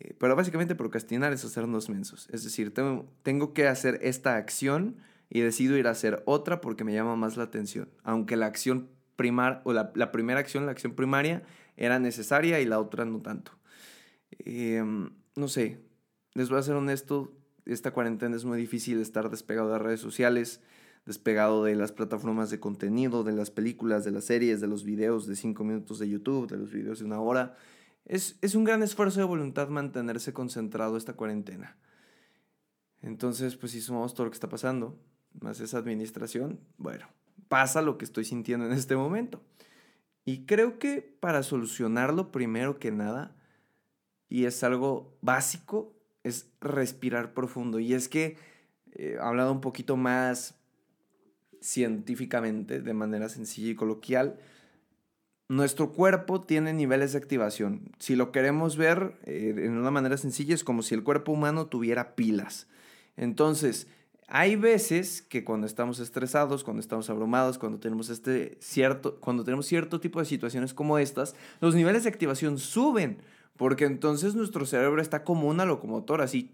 Eh, 0.00 0.14
pero 0.18 0.36
básicamente 0.36 0.74
procrastinar 0.74 1.32
es 1.32 1.44
hacernos 1.44 1.88
mensos. 1.88 2.28
Es 2.30 2.44
decir, 2.44 2.72
tengo, 2.72 3.06
tengo 3.22 3.52
que 3.52 3.66
hacer 3.66 3.98
esta 4.02 4.36
acción 4.36 4.96
y 5.30 5.40
decido 5.40 5.76
ir 5.76 5.86
a 5.86 5.90
hacer 5.90 6.22
otra 6.26 6.60
porque 6.60 6.84
me 6.84 6.94
llama 6.94 7.16
más 7.16 7.36
la 7.36 7.44
atención. 7.44 7.88
Aunque 8.02 8.36
la 8.36 8.46
acción 8.46 8.88
primar 9.16 9.62
o 9.64 9.72
la, 9.72 10.12
primera 10.12 10.38
acción, 10.38 10.64
la 10.64 10.72
acción 10.72 10.94
primaria, 10.94 11.42
era 11.76 11.98
necesaria 11.98 12.60
y 12.60 12.64
la 12.64 12.78
otra 12.78 13.04
no 13.04 13.20
tanto. 13.20 13.52
Em, 14.38 15.10
no 15.34 15.48
sé, 15.48 15.80
les 16.34 16.48
voy 16.48 16.58
a 16.58 16.62
ser 16.62 16.76
honesto, 16.76 17.36
esta 17.66 17.90
cuarentena 17.90 18.36
es 18.36 18.44
muy 18.44 18.58
difícil 18.58 19.00
estar 19.00 19.28
despegado 19.28 19.72
de 19.72 19.78
redes 19.78 20.00
sociales, 20.00 20.60
despegado 21.08 21.64
de 21.64 21.74
las 21.74 21.90
plataformas 21.90 22.50
de 22.50 22.60
contenido, 22.60 23.24
de 23.24 23.32
las 23.32 23.50
películas, 23.50 24.04
de 24.04 24.10
las 24.10 24.24
series, 24.24 24.60
de 24.60 24.66
los 24.66 24.84
videos 24.84 25.26
de 25.26 25.36
cinco 25.36 25.64
minutos 25.64 25.98
de 25.98 26.06
YouTube, 26.06 26.50
de 26.50 26.58
los 26.58 26.70
videos 26.70 26.98
de 26.98 27.06
una 27.06 27.18
hora. 27.18 27.56
Es, 28.04 28.38
es 28.42 28.54
un 28.54 28.64
gran 28.64 28.82
esfuerzo 28.82 29.18
de 29.18 29.24
voluntad 29.24 29.68
mantenerse 29.68 30.34
concentrado 30.34 30.98
esta 30.98 31.14
cuarentena. 31.14 31.78
Entonces, 33.00 33.56
pues 33.56 33.72
si 33.72 33.80
sumamos 33.80 34.12
todo 34.12 34.26
lo 34.26 34.30
que 34.30 34.36
está 34.36 34.50
pasando, 34.50 35.00
más 35.40 35.60
esa 35.60 35.78
administración, 35.78 36.60
bueno, 36.76 37.06
pasa 37.48 37.80
lo 37.80 37.96
que 37.96 38.04
estoy 38.04 38.26
sintiendo 38.26 38.66
en 38.66 38.72
este 38.72 38.94
momento. 38.94 39.40
Y 40.26 40.44
creo 40.44 40.78
que 40.78 41.00
para 41.20 41.42
solucionarlo, 41.42 42.30
primero 42.30 42.78
que 42.78 42.90
nada, 42.90 43.34
y 44.28 44.44
es 44.44 44.62
algo 44.62 45.16
básico, 45.22 45.96
es 46.22 46.50
respirar 46.60 47.32
profundo. 47.32 47.78
Y 47.78 47.94
es 47.94 48.10
que, 48.10 48.36
eh, 48.92 49.16
hablado 49.22 49.52
un 49.52 49.62
poquito 49.62 49.96
más 49.96 50.57
científicamente, 51.60 52.80
de 52.80 52.94
manera 52.94 53.28
sencilla 53.28 53.70
y 53.70 53.74
coloquial, 53.74 54.38
nuestro 55.48 55.92
cuerpo 55.92 56.42
tiene 56.42 56.72
niveles 56.72 57.12
de 57.12 57.18
activación. 57.18 57.90
Si 57.98 58.16
lo 58.16 58.32
queremos 58.32 58.76
ver 58.76 59.18
eh, 59.24 59.54
en 59.56 59.72
una 59.72 59.90
manera 59.90 60.18
sencilla, 60.18 60.54
es 60.54 60.62
como 60.62 60.82
si 60.82 60.94
el 60.94 61.02
cuerpo 61.02 61.32
humano 61.32 61.66
tuviera 61.66 62.14
pilas. 62.14 62.68
Entonces, 63.16 63.88
hay 64.28 64.56
veces 64.56 65.22
que 65.22 65.44
cuando 65.44 65.66
estamos 65.66 66.00
estresados, 66.00 66.62
cuando 66.62 66.80
estamos 66.80 67.08
abrumados, 67.08 67.58
cuando 67.58 67.80
tenemos, 67.80 68.10
este 68.10 68.58
cierto, 68.60 69.18
cuando 69.20 69.42
tenemos 69.42 69.66
cierto 69.66 70.00
tipo 70.00 70.18
de 70.20 70.26
situaciones 70.26 70.74
como 70.74 70.98
estas, 70.98 71.34
los 71.60 71.74
niveles 71.74 72.04
de 72.04 72.10
activación 72.10 72.58
suben, 72.58 73.22
porque 73.56 73.86
entonces 73.86 74.34
nuestro 74.34 74.66
cerebro 74.66 75.00
está 75.00 75.24
como 75.24 75.48
una 75.48 75.64
locomotora, 75.64 76.24
así 76.24 76.50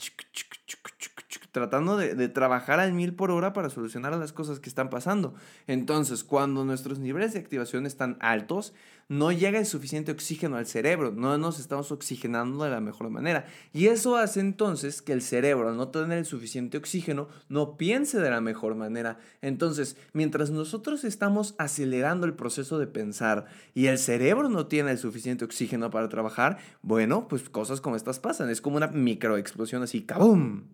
tratando 1.54 1.96
de, 1.96 2.16
de, 2.16 2.28
trabajar 2.28 2.80
al 2.80 2.92
mil 2.92 3.14
por 3.14 3.30
hora 3.30 3.52
para 3.52 3.70
solucionar 3.70 4.12
las 4.16 4.32
cosas 4.32 4.58
que 4.58 4.68
están 4.68 4.90
pasando. 4.90 5.36
Entonces, 5.68 6.24
cuando 6.24 6.64
nuestros 6.64 6.98
niveles 6.98 7.32
de 7.32 7.38
activación 7.38 7.86
están 7.86 8.16
altos, 8.18 8.74
no 9.08 9.30
llega 9.30 9.60
el 9.60 9.66
suficiente 9.66 10.10
oxígeno 10.10 10.56
al 10.56 10.66
cerebro, 10.66 11.12
no 11.12 11.38
nos 11.38 11.60
estamos 11.60 11.92
oxigenando 11.92 12.64
de 12.64 12.70
la 12.70 12.80
mejor 12.80 13.08
manera. 13.08 13.46
Y 13.72 13.86
eso 13.86 14.16
hace 14.16 14.40
entonces 14.40 15.00
que 15.00 15.12
el 15.12 15.22
cerebro, 15.22 15.68
al 15.68 15.76
no 15.76 15.90
tener 15.90 16.18
el 16.18 16.24
suficiente 16.24 16.76
oxígeno, 16.76 17.28
no 17.48 17.76
piense 17.76 18.18
de 18.18 18.30
la 18.30 18.40
mejor 18.40 18.74
manera. 18.74 19.20
Entonces, 19.40 19.96
mientras 20.12 20.50
nosotros 20.50 21.04
estamos 21.04 21.54
acelerando 21.58 22.26
el 22.26 22.34
proceso 22.34 22.80
de 22.80 22.88
pensar 22.88 23.46
y 23.74 23.86
el 23.86 23.98
cerebro 23.98 24.48
no 24.48 24.66
tiene 24.66 24.90
el 24.90 24.98
suficiente 24.98 25.44
oxígeno 25.44 25.88
para 25.90 26.08
trabajar, 26.08 26.58
bueno, 26.82 27.28
pues 27.28 27.48
cosas 27.48 27.80
como 27.80 27.94
estas 27.94 28.18
pasan. 28.18 28.50
Es 28.50 28.60
como 28.60 28.76
una 28.76 28.88
microexplosión 28.88 29.84
así, 29.84 30.02
¡cabum! 30.02 30.64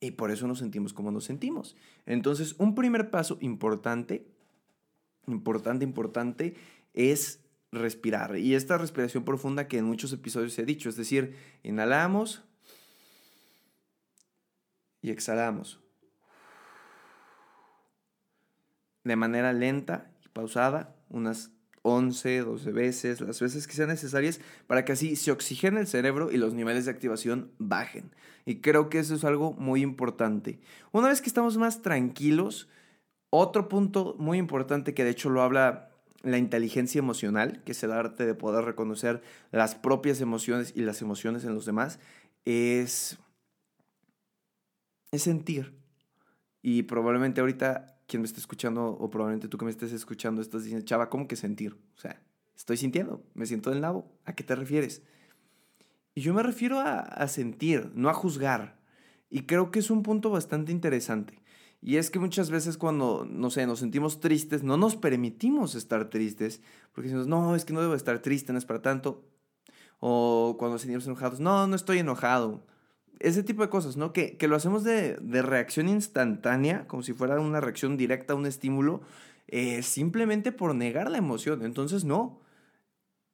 Y 0.00 0.12
por 0.12 0.30
eso 0.30 0.46
nos 0.46 0.58
sentimos 0.58 0.92
como 0.92 1.10
nos 1.10 1.24
sentimos. 1.24 1.76
Entonces, 2.04 2.54
un 2.58 2.74
primer 2.74 3.10
paso 3.10 3.38
importante, 3.40 4.26
importante, 5.26 5.84
importante, 5.84 6.54
es 6.92 7.40
respirar. 7.72 8.36
Y 8.36 8.54
esta 8.54 8.78
respiración 8.78 9.24
profunda 9.24 9.68
que 9.68 9.78
en 9.78 9.84
muchos 9.84 10.12
episodios 10.12 10.52
se 10.52 10.62
ha 10.62 10.64
dicho, 10.64 10.88
es 10.88 10.96
decir, 10.96 11.36
inhalamos 11.62 12.44
y 15.00 15.10
exhalamos. 15.10 15.80
De 19.04 19.16
manera 19.16 19.52
lenta 19.52 20.10
y 20.24 20.28
pausada, 20.28 20.96
unas 21.10 21.53
11, 21.86 22.40
12 22.40 22.72
veces, 22.72 23.20
las 23.20 23.40
veces 23.40 23.66
que 23.66 23.74
sean 23.74 23.88
necesarias, 23.88 24.40
para 24.66 24.86
que 24.86 24.92
así 24.92 25.16
se 25.16 25.30
oxigene 25.30 25.80
el 25.80 25.86
cerebro 25.86 26.32
y 26.32 26.38
los 26.38 26.54
niveles 26.54 26.86
de 26.86 26.90
activación 26.90 27.50
bajen. 27.58 28.10
Y 28.46 28.62
creo 28.62 28.88
que 28.88 28.98
eso 28.98 29.14
es 29.14 29.22
algo 29.22 29.52
muy 29.52 29.82
importante. 29.82 30.60
Una 30.92 31.08
vez 31.08 31.20
que 31.20 31.28
estamos 31.28 31.58
más 31.58 31.82
tranquilos, 31.82 32.68
otro 33.28 33.68
punto 33.68 34.16
muy 34.18 34.38
importante 34.38 34.94
que 34.94 35.04
de 35.04 35.10
hecho 35.10 35.28
lo 35.28 35.42
habla 35.42 35.90
la 36.22 36.38
inteligencia 36.38 36.98
emocional, 36.98 37.62
que 37.64 37.72
es 37.72 37.82
el 37.82 37.92
arte 37.92 38.24
de 38.24 38.34
poder 38.34 38.64
reconocer 38.64 39.22
las 39.52 39.74
propias 39.74 40.22
emociones 40.22 40.72
y 40.74 40.80
las 40.80 41.02
emociones 41.02 41.44
en 41.44 41.54
los 41.54 41.66
demás, 41.66 42.00
es, 42.46 43.18
es 45.12 45.22
sentir. 45.22 45.74
Y 46.62 46.84
probablemente 46.84 47.42
ahorita 47.42 47.93
quien 48.06 48.22
me 48.22 48.26
esté 48.26 48.40
escuchando, 48.40 48.86
o 48.86 49.10
probablemente 49.10 49.48
tú 49.48 49.58
que 49.58 49.64
me 49.64 49.70
estés 49.70 49.92
escuchando, 49.92 50.42
estás 50.42 50.64
diciendo, 50.64 50.84
chava, 50.84 51.08
¿cómo 51.08 51.26
que 51.26 51.36
sentir? 51.36 51.76
O 51.96 51.98
sea, 51.98 52.22
estoy 52.56 52.76
sintiendo, 52.76 53.24
me 53.34 53.46
siento 53.46 53.70
del 53.70 53.80
nabo. 53.80 54.10
¿A 54.24 54.34
qué 54.34 54.44
te 54.44 54.54
refieres? 54.54 55.02
Y 56.14 56.20
yo 56.20 56.34
me 56.34 56.42
refiero 56.42 56.78
a, 56.78 57.00
a 57.00 57.28
sentir, 57.28 57.90
no 57.94 58.08
a 58.08 58.14
juzgar. 58.14 58.78
Y 59.30 59.42
creo 59.42 59.70
que 59.70 59.80
es 59.80 59.90
un 59.90 60.02
punto 60.02 60.30
bastante 60.30 60.70
interesante. 60.70 61.42
Y 61.80 61.98
es 61.98 62.10
que 62.10 62.18
muchas 62.18 62.48
veces 62.48 62.78
cuando, 62.78 63.26
no 63.28 63.50
sé, 63.50 63.66
nos 63.66 63.80
sentimos 63.80 64.20
tristes, 64.20 64.62
no 64.62 64.78
nos 64.78 64.96
permitimos 64.96 65.74
estar 65.74 66.08
tristes, 66.08 66.62
porque 66.92 67.08
decimos, 67.08 67.26
no, 67.26 67.54
es 67.54 67.66
que 67.66 67.74
no 67.74 67.82
debo 67.82 67.94
estar 67.94 68.20
triste, 68.20 68.52
no 68.52 68.58
es 68.58 68.64
para 68.64 68.80
tanto. 68.80 69.28
O 69.98 70.56
cuando 70.58 70.76
nos 70.76 70.80
sentimos 70.80 71.06
enojados, 71.06 71.40
no, 71.40 71.66
no 71.66 71.76
estoy 71.76 71.98
enojado. 71.98 72.66
Ese 73.20 73.42
tipo 73.42 73.62
de 73.62 73.68
cosas, 73.68 73.96
¿no? 73.96 74.12
Que, 74.12 74.36
que 74.36 74.48
lo 74.48 74.56
hacemos 74.56 74.84
de, 74.84 75.16
de, 75.20 75.42
reacción 75.42 75.88
instantánea, 75.88 76.86
como 76.86 77.02
si 77.02 77.12
fuera 77.12 77.40
una 77.40 77.60
reacción 77.60 77.96
directa 77.96 78.32
a 78.32 78.36
un 78.36 78.46
estímulo, 78.46 79.02
eh, 79.48 79.82
simplemente 79.82 80.52
por 80.52 80.74
negar 80.74 81.10
la 81.10 81.18
emoción. 81.18 81.64
Entonces, 81.64 82.04
no. 82.04 82.40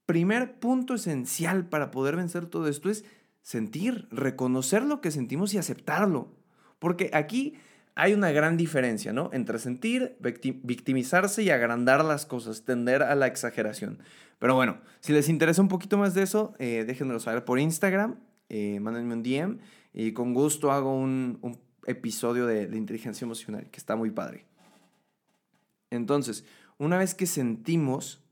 Primer 0.06 0.58
punto 0.58 0.94
esencial 0.94 1.68
para 1.68 1.90
poder 1.90 2.16
vencer 2.16 2.46
todo 2.46 2.68
esto 2.68 2.90
es 2.90 3.04
sentir, 3.42 4.08
reconocer 4.10 4.82
lo 4.82 5.00
que 5.00 5.10
sentimos 5.10 5.54
y 5.54 5.58
aceptarlo. 5.58 6.34
Porque 6.78 7.10
aquí 7.12 7.56
hay 7.94 8.14
una 8.14 8.30
gran 8.30 8.56
diferencia, 8.56 9.12
¿no? 9.12 9.30
Entre 9.32 9.58
sentir, 9.58 10.16
victimizarse 10.20 11.42
y 11.42 11.50
agrandar 11.50 12.04
las 12.04 12.26
cosas, 12.26 12.64
tender 12.64 13.02
a 13.02 13.14
la 13.14 13.26
exageración. 13.26 13.98
Pero 14.38 14.54
bueno, 14.54 14.78
si 15.00 15.12
les 15.12 15.28
interesa 15.28 15.60
un 15.60 15.68
poquito 15.68 15.98
más 15.98 16.14
de 16.14 16.22
eso, 16.22 16.54
eh, 16.58 16.84
déjenmelo 16.86 17.20
saber 17.20 17.44
por 17.44 17.58
Instagram, 17.58 18.16
eh, 18.50 18.78
mándenme 18.80 19.14
un 19.14 19.22
DM 19.22 19.58
y 19.94 20.12
con 20.12 20.34
gusto 20.34 20.70
hago 20.70 20.94
un, 20.94 21.38
un 21.40 21.58
episodio 21.86 22.46
de, 22.46 22.66
de 22.66 22.76
inteligencia 22.76 23.24
emocional, 23.24 23.70
que 23.70 23.78
está 23.78 23.96
muy 23.96 24.10
padre. 24.10 24.44
Entonces, 25.88 26.44
una 26.76 26.98
vez 26.98 27.14
que 27.14 27.26
sentimos, 27.26 28.22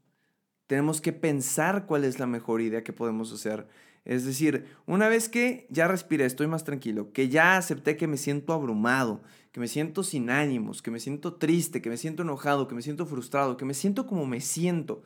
tenemos 0.67 1.01
que 1.01 1.13
pensar 1.13 1.87
cuál 1.87 2.05
es 2.05 2.19
la 2.19 2.27
mejor 2.27 2.61
idea 2.61 2.85
que 2.85 2.93
podemos 2.93 3.33
hacer 3.33 3.67
es 4.09 4.25
decir, 4.25 4.65
una 4.87 5.07
vez 5.07 5.29
que 5.29 5.67
ya 5.69 5.87
respiré, 5.87 6.25
estoy 6.25 6.47
más 6.47 6.65
tranquilo, 6.65 7.13
que 7.13 7.29
ya 7.29 7.59
acepté 7.59 7.99
que 7.99 8.07
me 8.07 8.17
siento 8.17 8.55
abrumado, 8.55 9.21
que 9.53 9.61
me 9.61 9.69
siento 9.69 10.03
sin 10.03 10.31
ánimos, 10.31 10.81
que 10.81 10.91
me 10.91 10.99
siento 10.99 11.35
triste, 11.35 11.83
que 11.83 11.91
me 11.91 11.99
siento 11.99 12.23
enojado, 12.23 12.69
que 12.69 12.75
me 12.75 12.81
siento 12.81 13.05
frustrado, 13.05 13.59
que 13.59 13.67
me 13.67 13.75
siento 13.75 14.07
como 14.07 14.25
me 14.25 14.41
siento, 14.41 15.03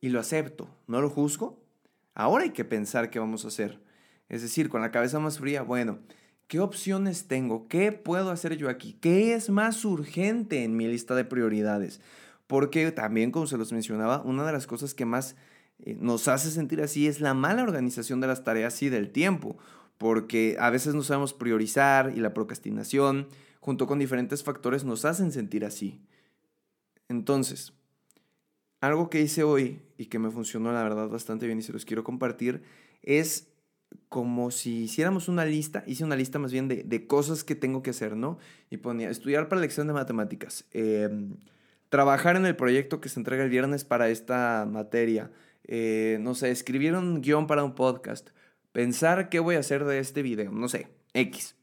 y 0.00 0.08
lo 0.08 0.18
acepto, 0.18 0.66
no 0.86 1.02
lo 1.02 1.10
juzgo, 1.10 1.62
ahora 2.14 2.44
hay 2.44 2.52
que 2.52 2.64
pensar 2.64 3.10
qué 3.10 3.18
vamos 3.18 3.44
a 3.44 3.48
hacer. 3.48 3.82
Es 4.28 4.42
decir, 4.42 4.68
con 4.68 4.80
la 4.80 4.90
cabeza 4.90 5.18
más 5.20 5.38
fría, 5.38 5.62
bueno, 5.62 5.98
¿qué 6.48 6.60
opciones 6.60 7.28
tengo? 7.28 7.68
¿Qué 7.68 7.92
puedo 7.92 8.30
hacer 8.30 8.56
yo 8.56 8.68
aquí? 8.68 8.96
¿Qué 9.00 9.34
es 9.34 9.50
más 9.50 9.84
urgente 9.84 10.64
en 10.64 10.76
mi 10.76 10.88
lista 10.88 11.14
de 11.14 11.24
prioridades? 11.24 12.00
Porque 12.46 12.90
también, 12.92 13.30
como 13.30 13.46
se 13.46 13.58
los 13.58 13.72
mencionaba, 13.72 14.22
una 14.22 14.44
de 14.44 14.52
las 14.52 14.66
cosas 14.66 14.94
que 14.94 15.04
más 15.04 15.36
eh, 15.84 15.96
nos 15.98 16.28
hace 16.28 16.50
sentir 16.50 16.80
así 16.80 17.06
es 17.06 17.20
la 17.20 17.34
mala 17.34 17.62
organización 17.62 18.20
de 18.20 18.26
las 18.26 18.44
tareas 18.44 18.82
y 18.82 18.88
del 18.88 19.10
tiempo, 19.10 19.56
porque 19.98 20.56
a 20.58 20.70
veces 20.70 20.94
no 20.94 21.02
sabemos 21.02 21.34
priorizar 21.34 22.12
y 22.14 22.20
la 22.20 22.34
procrastinación, 22.34 23.28
junto 23.60 23.86
con 23.86 23.98
diferentes 23.98 24.42
factores, 24.42 24.84
nos 24.84 25.04
hacen 25.04 25.32
sentir 25.32 25.64
así. 25.64 26.00
Entonces, 27.08 27.72
algo 28.80 29.10
que 29.10 29.20
hice 29.20 29.42
hoy 29.42 29.80
y 29.96 30.06
que 30.06 30.18
me 30.18 30.30
funcionó 30.30 30.72
la 30.72 30.82
verdad 30.82 31.08
bastante 31.08 31.46
bien 31.46 31.58
y 31.58 31.62
se 31.62 31.72
los 31.72 31.84
quiero 31.84 32.04
compartir 32.04 32.62
es 33.02 33.48
como 34.08 34.50
si 34.50 34.84
hiciéramos 34.84 35.28
una 35.28 35.44
lista, 35.44 35.84
hice 35.86 36.04
una 36.04 36.16
lista 36.16 36.38
más 36.38 36.52
bien 36.52 36.68
de, 36.68 37.06
cosas 37.06 37.44
que 37.44 37.54
tengo 37.54 37.82
que 37.82 37.90
hacer, 37.90 38.16
¿no? 38.16 38.38
Y 38.70 38.78
ponía 38.78 39.10
estudiar 39.10 39.48
para 39.48 39.60
la 39.60 39.66
lección 39.66 39.86
de 39.86 39.92
matemáticas, 39.92 40.64
em, 40.72 41.36
trabajar 41.88 42.36
en 42.36 42.46
el 42.46 42.56
proyecto 42.56 43.00
que 43.00 43.08
se 43.08 43.20
entrega 43.20 43.44
el 43.44 43.50
viernes 43.50 43.84
para 43.84 44.08
esta 44.08 44.66
materia, 44.70 45.30
eh, 45.64 46.18
no 46.20 46.34
sé, 46.34 46.50
escribir 46.50 46.94
un 46.94 47.20
guion 47.20 47.46
para 47.46 47.64
un 47.64 47.74
podcast, 47.74 48.30
pensar 48.72 49.28
qué 49.28 49.40
voy 49.40 49.56
a 49.56 49.60
hacer 49.60 49.84
de 49.84 49.98
este 49.98 50.22
video, 50.22 50.50
no 50.50 50.68
sé, 50.68 50.88
X. 51.14 51.56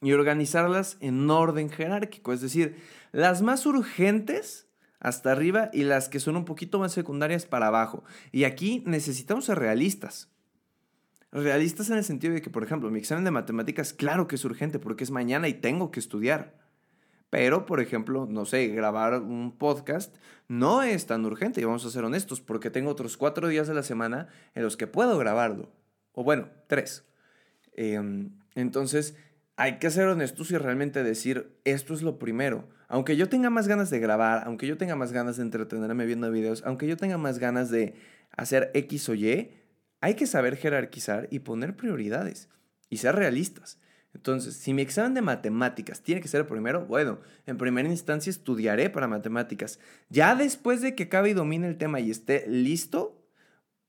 Y 0.00 0.12
organizarlas 0.12 0.98
en 1.00 1.30
orden 1.30 1.70
jerárquico, 1.70 2.32
es 2.32 2.40
decir, 2.40 2.76
las 3.12 3.42
más 3.42 3.64
urgentes 3.64 4.66
hasta 5.00 5.32
arriba 5.32 5.70
y 5.72 5.84
las 5.84 6.08
que 6.08 6.20
son 6.20 6.36
un 6.36 6.44
poquito 6.44 6.78
más 6.78 6.92
secundarias 6.92 7.46
para 7.46 7.68
abajo. 7.68 8.04
Y 8.32 8.44
aquí 8.44 8.82
necesitamos 8.86 9.46
ser 9.46 9.58
realistas. 9.58 10.33
Realistas 11.34 11.90
en 11.90 11.96
el 11.96 12.04
sentido 12.04 12.32
de 12.32 12.40
que, 12.40 12.48
por 12.48 12.62
ejemplo, 12.62 12.92
mi 12.92 13.00
examen 13.00 13.24
de 13.24 13.32
matemáticas, 13.32 13.92
claro 13.92 14.28
que 14.28 14.36
es 14.36 14.44
urgente 14.44 14.78
porque 14.78 15.02
es 15.02 15.10
mañana 15.10 15.48
y 15.48 15.54
tengo 15.54 15.90
que 15.90 15.98
estudiar. 15.98 16.54
Pero, 17.28 17.66
por 17.66 17.80
ejemplo, 17.80 18.28
no 18.30 18.44
sé, 18.44 18.68
grabar 18.68 19.20
un 19.20 19.58
podcast 19.58 20.14
no 20.46 20.84
es 20.84 21.06
tan 21.06 21.24
urgente, 21.24 21.60
y 21.60 21.64
vamos 21.64 21.84
a 21.84 21.90
ser 21.90 22.04
honestos, 22.04 22.40
porque 22.40 22.70
tengo 22.70 22.88
otros 22.88 23.16
cuatro 23.16 23.48
días 23.48 23.66
de 23.66 23.74
la 23.74 23.82
semana 23.82 24.28
en 24.54 24.62
los 24.62 24.76
que 24.76 24.86
puedo 24.86 25.18
grabarlo. 25.18 25.72
O 26.12 26.22
bueno, 26.22 26.50
tres. 26.68 27.04
Em, 27.72 28.30
entonces, 28.54 29.16
hay 29.56 29.80
que 29.80 29.90
ser 29.90 30.06
honestos 30.06 30.52
y 30.52 30.56
realmente 30.56 31.02
decir, 31.02 31.58
esto 31.64 31.94
es 31.94 32.02
lo 32.02 32.20
primero. 32.20 32.68
Aunque 32.86 33.16
yo 33.16 33.28
tenga 33.28 33.50
más 33.50 33.66
ganas 33.66 33.90
de 33.90 33.98
grabar, 33.98 34.44
aunque 34.46 34.68
yo 34.68 34.76
tenga 34.76 34.94
más 34.94 35.10
ganas 35.10 35.36
de 35.38 35.42
entretenerme 35.42 36.06
viendo 36.06 36.30
videos, 36.30 36.62
aunque 36.64 36.86
yo 36.86 36.96
tenga 36.96 37.18
más 37.18 37.40
ganas 37.40 37.70
de 37.70 37.96
hacer 38.30 38.70
X 38.74 39.08
o 39.08 39.14
Y, 39.14 39.50
hay 40.04 40.16
que 40.16 40.26
saber 40.26 40.58
jerarquizar 40.58 41.28
y 41.30 41.38
poner 41.38 41.76
prioridades 41.76 42.50
y 42.90 42.98
ser 42.98 43.16
realistas. 43.16 43.78
Entonces, 44.12 44.54
si 44.54 44.74
mi 44.74 44.82
examen 44.82 45.14
de 45.14 45.22
matemáticas 45.22 46.02
tiene 46.02 46.20
que 46.20 46.28
ser 46.28 46.46
primero, 46.46 46.84
bueno, 46.84 47.20
en 47.46 47.56
primera 47.56 47.88
instancia 47.88 48.28
estudiaré 48.28 48.90
para 48.90 49.08
matemáticas. 49.08 49.80
Ya 50.10 50.34
después 50.34 50.82
de 50.82 50.94
que 50.94 51.04
acabe 51.04 51.30
y 51.30 51.32
domine 51.32 51.68
el 51.68 51.78
tema 51.78 52.00
y 52.00 52.10
esté 52.10 52.44
listo, 52.46 53.26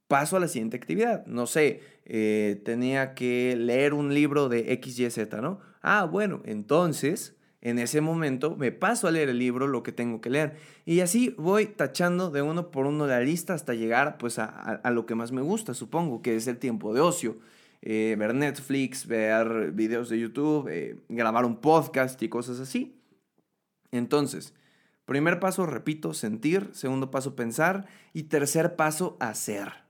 paso 0.07 0.38
a 0.38 0.39
la 0.39 0.48
siguiente 0.48 0.77
actividad. 0.77 1.25
No 1.25 1.48
sé, 1.48 1.81
eh, 2.05 2.62
tenía 2.63 3.13
que 3.13 3.57
leer 3.57 3.93
un 3.93 4.13
libro 4.13 4.48
de 4.48 4.72
X, 4.72 4.98
Y, 4.98 5.10
Z, 5.10 5.41
¿no? 5.41 5.60
Ah, 5.81 6.05
bueno, 6.05 6.41
entonces, 6.45 7.36
en 7.62 7.79
ese 7.79 8.01
momento 8.01 8.55
me 8.55 8.71
paso 8.71 9.07
a 9.07 9.12
leer 9.12 9.29
el 9.29 9.39
libro, 9.39 9.67
lo 9.67 9.83
que 9.83 9.91
tengo 9.91 10.21
que 10.21 10.29
leer. 10.29 10.57
Y 10.85 11.00
así 11.00 11.33
voy 11.38 11.65
tachando 11.65 12.29
de 12.29 12.41
uno 12.41 12.71
por 12.71 12.85
uno 12.85 13.07
la 13.07 13.19
lista 13.21 13.53
hasta 13.53 13.74
llegar 13.74 14.17
pues 14.17 14.39
a, 14.39 14.45
a 14.45 14.91
lo 14.91 15.05
que 15.05 15.15
más 15.15 15.31
me 15.31 15.41
gusta, 15.41 15.74
supongo, 15.74 16.21
que 16.21 16.35
es 16.35 16.47
el 16.47 16.57
tiempo 16.57 16.93
de 16.93 17.01
ocio. 17.01 17.38
Eh, 17.88 18.15
ver 18.17 18.33
Netflix, 18.33 19.05
ver 19.05 19.71
videos 19.71 20.09
de 20.09 20.19
YouTube, 20.19 20.67
eh, 20.69 21.03
grabar 21.07 21.45
un 21.45 21.57
podcast 21.57 22.19
y 22.24 22.29
cosas 22.29 22.59
así. 22.59 23.00
Entonces, 23.91 24.55
primer 25.05 25.39
paso, 25.39 25.67
repito, 25.67 26.15
sentir, 26.15 26.71
segundo 26.74 27.12
paso, 27.12 27.35
pensar 27.35 27.85
y 28.12 28.24
tercer 28.24 28.75
paso, 28.75 29.17
hacer. 29.19 29.85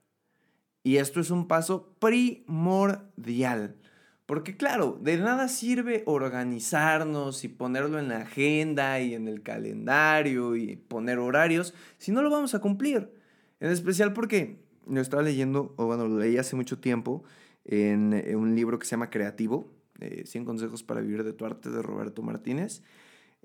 Y 0.84 0.98
esto 0.98 1.22
es 1.22 1.32
un 1.32 1.48
paso 1.48 1.96
primordial. 2.00 3.78
Porque 4.26 4.58
claro, 4.58 4.98
de 5.02 5.18
nada 5.18 5.48
sirve 5.48 6.04
organizarnos 6.08 7.44
y 7.44 7.48
ponerlo 7.48 8.00
en 8.00 8.08
la 8.08 8.22
agenda 8.22 9.00
y 9.00 9.14
en 9.14 9.28
el 9.28 9.44
calendario 9.44 10.56
y 10.56 10.76
poner 10.76 11.20
horarios 11.20 11.76
si 12.00 12.12
no 12.12 12.24
lo 12.24 12.32
vamos 12.32 12.56
a 12.56 12.60
cumplir. 12.60 13.12
En 13.60 13.70
especial 13.70 14.14
porque 14.14 14.66
lo 14.88 15.00
estaba 15.00 15.22
leyendo, 15.22 15.74
o 15.78 15.86
bueno, 15.86 16.08
lo 16.08 16.18
leí 16.18 16.38
hace 16.38 16.56
mucho 16.56 16.80
tiempo, 16.80 17.24
en, 17.66 18.14
un 18.36 18.56
libro 18.56 18.80
que 18.80 18.86
se 18.86 18.92
llama 18.92 19.10
Creativo, 19.10 19.72
100 20.00 20.44
eh, 20.44 20.46
consejos 20.46 20.84
para 20.84 21.02
vivir 21.02 21.24
de 21.24 21.34
tu 21.34 21.46
arte 21.46 21.70
de 21.70 21.82
Roberto 21.82 22.22
Martínez. 22.22 22.84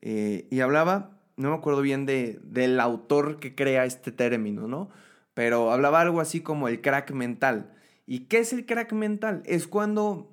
Eh, 0.00 0.46
y 0.50 0.60
hablaba, 0.60 1.18
no 1.36 1.50
me 1.50 1.56
acuerdo 1.56 1.82
bien 1.82 2.06
de, 2.06 2.40
del 2.42 2.80
autor 2.80 3.38
que 3.38 3.54
crea 3.54 3.84
este 3.84 4.12
término, 4.12 4.66
¿no? 4.66 4.90
Pero 5.34 5.72
hablaba 5.72 6.00
algo 6.00 6.20
así 6.20 6.40
como 6.40 6.68
el 6.68 6.80
crack 6.80 7.12
mental. 7.12 7.72
¿Y 8.06 8.20
qué 8.20 8.38
es 8.38 8.52
el 8.52 8.66
crack 8.66 8.92
mental? 8.92 9.42
Es 9.46 9.66
cuando 9.66 10.30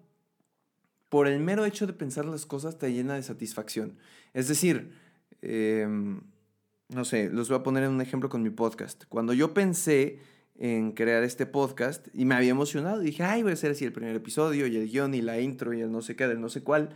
por 1.09 1.27
el 1.27 1.39
mero 1.39 1.65
hecho 1.65 1.87
de 1.87 1.93
pensar 1.93 2.25
las 2.25 2.45
cosas 2.45 2.77
te 2.77 2.91
llena 2.91 3.15
de 3.15 3.23
satisfacción. 3.23 3.97
Es 4.33 4.47
decir, 4.47 4.91
em, 5.41 6.21
no 6.89 7.05
sé, 7.05 7.29
los 7.29 7.49
voy 7.49 7.57
a 7.59 7.63
poner 7.63 7.83
en 7.83 7.91
un 7.91 8.01
ejemplo 8.01 8.29
con 8.29 8.43
mi 8.43 8.49
podcast. 8.49 9.05
Cuando 9.09 9.33
yo 9.33 9.53
pensé 9.53 10.19
en 10.59 10.91
crear 10.91 11.23
este 11.23 11.45
podcast 11.45 12.07
y 12.13 12.25
me 12.25 12.35
había 12.35 12.51
emocionado. 12.51 12.99
Dije, 12.99 13.23
ay, 13.23 13.43
voy 13.43 13.51
a 13.51 13.53
hacer 13.53 13.71
así 13.71 13.85
el 13.85 13.93
primer 13.93 14.15
episodio 14.15 14.67
y 14.67 14.75
el 14.75 14.89
guion 14.89 15.13
y 15.13 15.21
la 15.21 15.39
intro 15.39 15.73
y 15.73 15.81
el 15.81 15.91
no 15.91 16.01
sé 16.01 16.15
qué, 16.15 16.27
del 16.27 16.41
no 16.41 16.49
sé 16.49 16.63
cuál. 16.63 16.89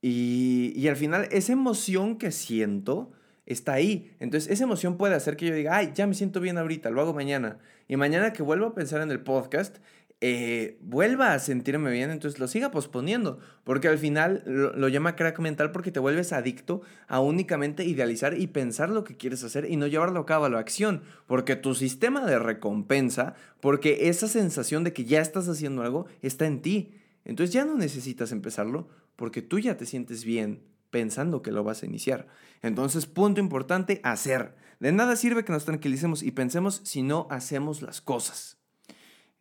Y, 0.00 0.72
y 0.76 0.88
al 0.88 0.96
final 0.96 1.28
esa 1.30 1.52
emoción 1.52 2.16
que 2.16 2.30
siento 2.32 3.12
está 3.46 3.74
ahí. 3.74 4.14
Entonces 4.20 4.50
esa 4.50 4.64
emoción 4.64 4.96
puede 4.96 5.14
hacer 5.14 5.36
que 5.36 5.46
yo 5.46 5.54
diga, 5.54 5.76
ay, 5.76 5.92
ya 5.94 6.06
me 6.06 6.14
siento 6.14 6.40
bien 6.40 6.58
ahorita, 6.58 6.90
lo 6.90 7.00
hago 7.00 7.12
mañana. 7.12 7.58
Y 7.88 7.96
mañana 7.96 8.32
que 8.32 8.42
vuelvo 8.42 8.66
a 8.66 8.74
pensar 8.74 9.02
en 9.02 9.10
el 9.10 9.20
podcast, 9.20 9.78
eh, 10.26 10.78
vuelva 10.80 11.34
a 11.34 11.38
sentirme 11.38 11.90
bien, 11.90 12.08
entonces 12.08 12.40
lo 12.40 12.48
siga 12.48 12.70
posponiendo, 12.70 13.40
porque 13.62 13.88
al 13.88 13.98
final 13.98 14.42
lo, 14.46 14.88
llama 14.88 15.16
crack 15.16 15.38
mental 15.38 15.70
porque 15.70 15.90
te 15.90 16.00
vuelves 16.00 16.32
adicto 16.32 16.80
a 17.08 17.20
únicamente 17.20 17.84
idealizar 17.84 18.40
y 18.40 18.46
pensar 18.46 18.88
lo 18.88 19.04
que 19.04 19.18
quieres 19.18 19.44
hacer 19.44 19.70
y 19.70 19.76
no 19.76 19.86
llevarlo 19.86 20.20
a 20.20 20.24
cabo 20.24 20.46
a 20.46 20.48
la 20.48 20.60
acción, 20.60 21.02
porque 21.26 21.56
tu 21.56 21.74
sistema 21.74 22.24
de 22.24 22.38
recompensa, 22.38 23.34
porque 23.60 24.08
esa 24.08 24.26
sensación 24.26 24.82
de 24.82 24.94
que 24.94 25.04
ya 25.04 25.20
estás 25.20 25.46
haciendo 25.46 25.82
algo 25.82 26.06
está 26.22 26.46
en 26.46 26.62
ti, 26.62 26.94
entonces 27.26 27.52
ya 27.52 27.66
no 27.66 27.74
necesitas 27.76 28.32
empezarlo 28.32 28.88
porque 29.16 29.42
tú 29.42 29.58
ya 29.58 29.76
te 29.76 29.84
sientes 29.84 30.24
bien 30.24 30.62
pensando 30.88 31.42
que 31.42 31.52
lo 31.52 31.64
vas 31.64 31.82
a 31.82 31.86
iniciar. 31.86 32.28
Entonces, 32.62 33.04
punto 33.04 33.42
importante, 33.42 34.00
hacer. 34.04 34.54
De 34.80 34.90
nada 34.90 35.16
sirve 35.16 35.44
que 35.44 35.52
nos 35.52 35.66
tranquilicemos 35.66 36.22
y 36.22 36.30
pensemos 36.30 36.80
si 36.82 37.02
no 37.02 37.26
hacemos 37.28 37.82
las 37.82 38.00
cosas. 38.00 38.63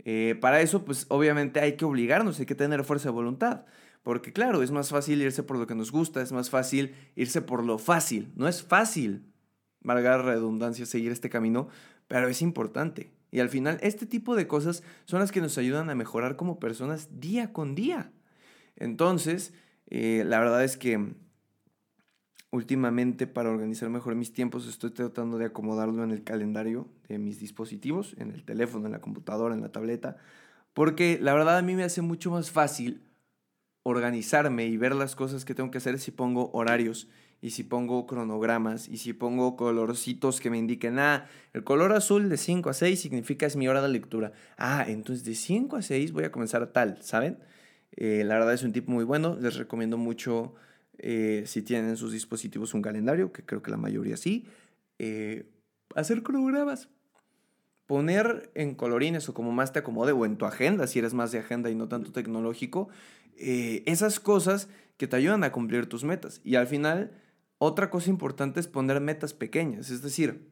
Eh, 0.05 0.35
para 0.39 0.61
eso, 0.61 0.83
pues 0.83 1.05
obviamente 1.09 1.59
hay 1.59 1.73
que 1.73 1.85
obligarnos, 1.85 2.39
hay 2.39 2.45
que 2.45 2.55
tener 2.55 2.83
fuerza 2.83 3.09
de 3.09 3.13
voluntad. 3.13 3.65
Porque 4.03 4.33
claro, 4.33 4.63
es 4.63 4.71
más 4.71 4.89
fácil 4.89 5.21
irse 5.21 5.43
por 5.43 5.57
lo 5.57 5.65
que 5.65 5.75
nos 5.75 5.91
gusta, 5.91 6.21
es 6.21 6.31
más 6.31 6.49
fácil 6.49 6.93
irse 7.15 7.41
por 7.41 7.63
lo 7.63 7.77
fácil. 7.77 8.31
No 8.35 8.47
es 8.47 8.61
fácil, 8.61 9.23
valga 9.81 10.17
la 10.17 10.23
redundancia, 10.23 10.85
seguir 10.85 11.11
este 11.11 11.29
camino, 11.29 11.69
pero 12.07 12.27
es 12.27 12.41
importante. 12.41 13.11
Y 13.31 13.39
al 13.39 13.49
final, 13.49 13.79
este 13.81 14.05
tipo 14.05 14.35
de 14.35 14.45
cosas 14.45 14.83
son 15.05 15.19
las 15.19 15.31
que 15.31 15.41
nos 15.41 15.57
ayudan 15.57 15.89
a 15.89 15.95
mejorar 15.95 16.35
como 16.35 16.59
personas 16.59 17.19
día 17.19 17.53
con 17.53 17.75
día. 17.75 18.11
Entonces, 18.75 19.53
eh, 19.87 20.23
la 20.25 20.39
verdad 20.39 20.63
es 20.63 20.77
que 20.77 21.13
últimamente 22.53 23.25
para 23.25 23.49
organizar 23.49 23.89
mejor 23.89 24.13
mis 24.13 24.31
tiempos 24.31 24.67
estoy 24.67 24.91
tratando 24.91 25.39
de 25.39 25.45
acomodarlo 25.45 26.03
en 26.03 26.11
el 26.11 26.23
calendario 26.23 26.87
de 27.07 27.17
mis 27.17 27.39
dispositivos, 27.39 28.15
en 28.19 28.29
el 28.29 28.43
teléfono, 28.43 28.85
en 28.85 28.91
la 28.91 29.01
computadora, 29.01 29.55
en 29.55 29.61
la 29.61 29.71
tableta, 29.71 30.17
porque 30.75 31.17
la 31.19 31.33
verdad 31.33 31.57
a 31.57 31.63
mí 31.63 31.73
me 31.73 31.83
hace 31.83 32.03
mucho 32.03 32.29
más 32.29 32.51
fácil 32.51 33.01
organizarme 33.81 34.67
y 34.67 34.77
ver 34.77 34.93
las 34.93 35.15
cosas 35.15 35.45
que 35.45 35.55
tengo 35.55 35.71
que 35.71 35.79
hacer 35.79 35.97
si 35.97 36.11
pongo 36.11 36.51
horarios 36.53 37.07
y 37.41 37.49
si 37.49 37.63
pongo 37.63 38.05
cronogramas 38.05 38.87
y 38.87 38.97
si 38.97 39.13
pongo 39.13 39.55
colorcitos 39.55 40.39
que 40.39 40.51
me 40.51 40.59
indiquen, 40.59 40.99
ah, 40.99 41.25
el 41.53 41.63
color 41.63 41.91
azul 41.91 42.29
de 42.29 42.37
5 42.37 42.69
a 42.69 42.73
6 42.73 43.01
significa 43.01 43.47
es 43.47 43.55
mi 43.55 43.67
hora 43.67 43.81
de 43.81 43.89
lectura. 43.89 44.31
Ah, 44.57 44.85
entonces 44.87 45.25
de 45.25 45.33
5 45.33 45.77
a 45.77 45.81
6 45.81 46.11
voy 46.11 46.25
a 46.25 46.31
comenzar 46.31 46.67
tal, 46.67 47.01
¿saben? 47.01 47.39
Eh, 47.95 48.23
la 48.23 48.35
verdad 48.35 48.53
es 48.53 48.61
un 48.61 48.73
tipo 48.73 48.91
muy 48.91 49.05
bueno, 49.05 49.35
les 49.41 49.55
recomiendo 49.55 49.97
mucho 49.97 50.53
eh, 50.97 51.43
si 51.45 51.61
tienen 51.61 51.89
en 51.89 51.97
sus 51.97 52.11
dispositivos 52.11 52.73
un 52.73 52.81
calendario, 52.81 53.31
que 53.31 53.43
creo 53.43 53.61
que 53.61 53.71
la 53.71 53.77
mayoría 53.77 54.17
sí, 54.17 54.47
eh, 54.99 55.49
hacer 55.95 56.23
cronogramas. 56.23 56.89
Poner 57.85 58.51
en 58.55 58.75
colorines 58.75 59.27
o 59.27 59.33
como 59.33 59.51
más 59.51 59.73
te 59.73 59.79
acomode 59.79 60.13
o 60.13 60.25
en 60.25 60.37
tu 60.37 60.45
agenda, 60.45 60.87
si 60.87 60.99
eres 60.99 61.13
más 61.13 61.31
de 61.31 61.39
agenda 61.39 61.69
y 61.69 61.75
no 61.75 61.89
tanto 61.89 62.11
tecnológico, 62.11 62.87
esas 63.35 64.19
cosas 64.19 64.69
que 64.97 65.07
te 65.07 65.17
ayudan 65.17 65.43
a 65.43 65.51
cumplir 65.51 65.87
tus 65.87 66.03
metas. 66.05 66.39
Y 66.45 66.55
al 66.55 66.67
final 66.67 67.11
otra 67.65 67.89
cosa 67.89 68.09
importante 68.09 68.59
es 68.59 68.67
poner 68.67 68.99
metas 68.99 69.33
pequeñas, 69.33 69.89
es 69.89 70.01
decir, 70.01 70.51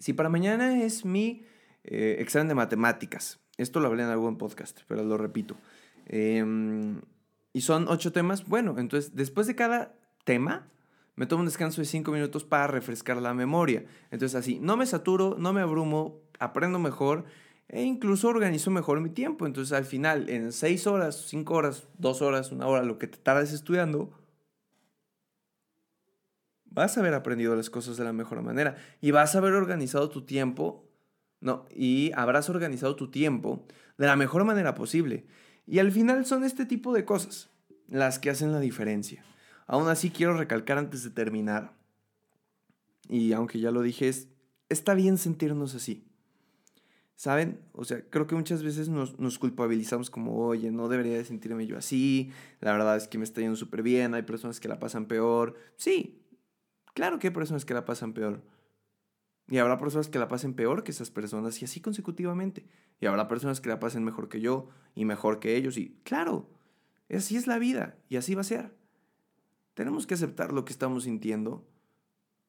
si 0.00 0.12
para 0.12 0.28
mañana 0.28 0.82
es 0.82 1.04
mi 1.04 1.44
eh, 1.84 2.16
examen 2.18 2.48
de 2.48 2.56
matemáticas, 2.56 3.38
esto 3.58 3.78
lo 3.78 3.86
hablé 3.86 4.02
en 4.02 4.08
algún 4.08 4.38
podcast, 4.38 4.80
pero 4.88 5.04
lo 5.04 5.16
repito, 5.16 5.56
em, 6.06 7.00
y 7.58 7.60
son 7.60 7.88
ocho 7.88 8.12
temas, 8.12 8.46
bueno, 8.46 8.76
entonces 8.78 9.16
después 9.16 9.48
de 9.48 9.56
cada 9.56 9.92
tema, 10.22 10.68
me 11.16 11.26
tomo 11.26 11.40
un 11.40 11.46
descanso 11.46 11.80
de 11.80 11.86
cinco 11.86 12.12
minutos 12.12 12.44
para 12.44 12.68
refrescar 12.68 13.16
la 13.16 13.34
memoria. 13.34 13.84
Entonces 14.12 14.36
así, 14.38 14.60
no 14.60 14.76
me 14.76 14.86
saturo, 14.86 15.34
no 15.40 15.52
me 15.52 15.60
abrumo, 15.60 16.20
aprendo 16.38 16.78
mejor 16.78 17.24
e 17.66 17.82
incluso 17.82 18.28
organizo 18.28 18.70
mejor 18.70 19.00
mi 19.00 19.10
tiempo. 19.10 19.44
Entonces 19.44 19.76
al 19.76 19.86
final, 19.86 20.30
en 20.30 20.52
seis 20.52 20.86
horas, 20.86 21.24
cinco 21.26 21.54
horas, 21.54 21.88
dos 21.98 22.22
horas, 22.22 22.52
una 22.52 22.68
hora, 22.68 22.84
lo 22.84 22.96
que 22.96 23.08
te 23.08 23.18
tardes 23.18 23.52
estudiando, 23.52 24.16
vas 26.64 26.96
a 26.96 27.00
haber 27.00 27.14
aprendido 27.14 27.56
las 27.56 27.70
cosas 27.70 27.96
de 27.96 28.04
la 28.04 28.12
mejor 28.12 28.40
manera 28.42 28.76
y 29.00 29.10
vas 29.10 29.34
a 29.34 29.38
haber 29.38 29.54
organizado 29.54 30.10
tu 30.10 30.24
tiempo, 30.24 30.88
no, 31.40 31.66
y 31.74 32.12
habrás 32.14 32.50
organizado 32.50 32.94
tu 32.94 33.10
tiempo 33.10 33.66
de 33.96 34.06
la 34.06 34.14
mejor 34.14 34.44
manera 34.44 34.76
posible. 34.76 35.26
Y 35.68 35.78
al 35.78 35.92
final 35.92 36.24
son 36.26 36.44
este 36.44 36.66
tipo 36.66 36.92
de 36.92 37.04
cosas 37.04 37.50
las 37.88 38.18
que 38.18 38.30
hacen 38.30 38.52
la 38.52 38.60
diferencia. 38.60 39.24
Aún 39.66 39.88
así 39.88 40.10
quiero 40.10 40.36
recalcar 40.36 40.78
antes 40.78 41.04
de 41.04 41.10
terminar, 41.10 41.76
y 43.08 43.32
aunque 43.32 43.60
ya 43.60 43.70
lo 43.70 43.82
dije, 43.82 44.10
está 44.68 44.94
bien 44.94 45.18
sentirnos 45.18 45.74
así. 45.74 46.04
¿Saben? 47.16 47.60
O 47.72 47.84
sea, 47.84 48.02
creo 48.10 48.26
que 48.26 48.34
muchas 48.34 48.62
veces 48.62 48.88
nos, 48.88 49.18
nos, 49.18 49.38
culpabilizamos 49.38 50.08
como, 50.08 50.46
oye, 50.46 50.70
no 50.70 50.88
debería 50.88 51.16
de 51.16 51.24
sentirme 51.24 51.66
yo 51.66 51.76
así, 51.76 52.30
la 52.60 52.72
verdad 52.72 52.96
es 52.96 53.08
que 53.08 53.18
me 53.18 53.24
está 53.24 53.40
yendo 53.40 53.56
súper 53.56 53.82
bien, 53.82 54.14
hay 54.14 54.22
personas 54.22 54.60
que 54.60 54.68
la 54.68 54.78
pasan 54.78 55.06
peor. 55.06 55.56
Sí, 55.76 56.18
Claro 56.98 57.20
que 57.20 57.28
hay 57.28 57.32
personas 57.32 57.64
que 57.64 57.74
la 57.74 57.84
pasan 57.84 58.12
peor. 58.12 58.42
Y 59.48 59.58
habrá 59.58 59.78
personas 59.78 60.08
que 60.08 60.18
la 60.18 60.28
pasen 60.28 60.54
peor 60.54 60.84
que 60.84 60.90
esas 60.90 61.10
personas 61.10 61.60
y 61.62 61.64
así 61.64 61.80
consecutivamente. 61.80 62.66
Y 63.00 63.06
habrá 63.06 63.28
personas 63.28 63.60
que 63.60 63.70
la 63.70 63.80
pasen 63.80 64.04
mejor 64.04 64.28
que 64.28 64.40
yo 64.40 64.68
y 64.94 65.04
mejor 65.04 65.40
que 65.40 65.56
ellos. 65.56 65.78
Y 65.78 65.96
claro, 66.04 66.50
así 67.10 67.36
es 67.36 67.46
la 67.46 67.58
vida 67.58 67.96
y 68.08 68.16
así 68.16 68.34
va 68.34 68.42
a 68.42 68.44
ser. 68.44 68.74
Tenemos 69.74 70.06
que 70.06 70.14
aceptar 70.14 70.52
lo 70.52 70.64
que 70.64 70.72
estamos 70.72 71.04
sintiendo. 71.04 71.66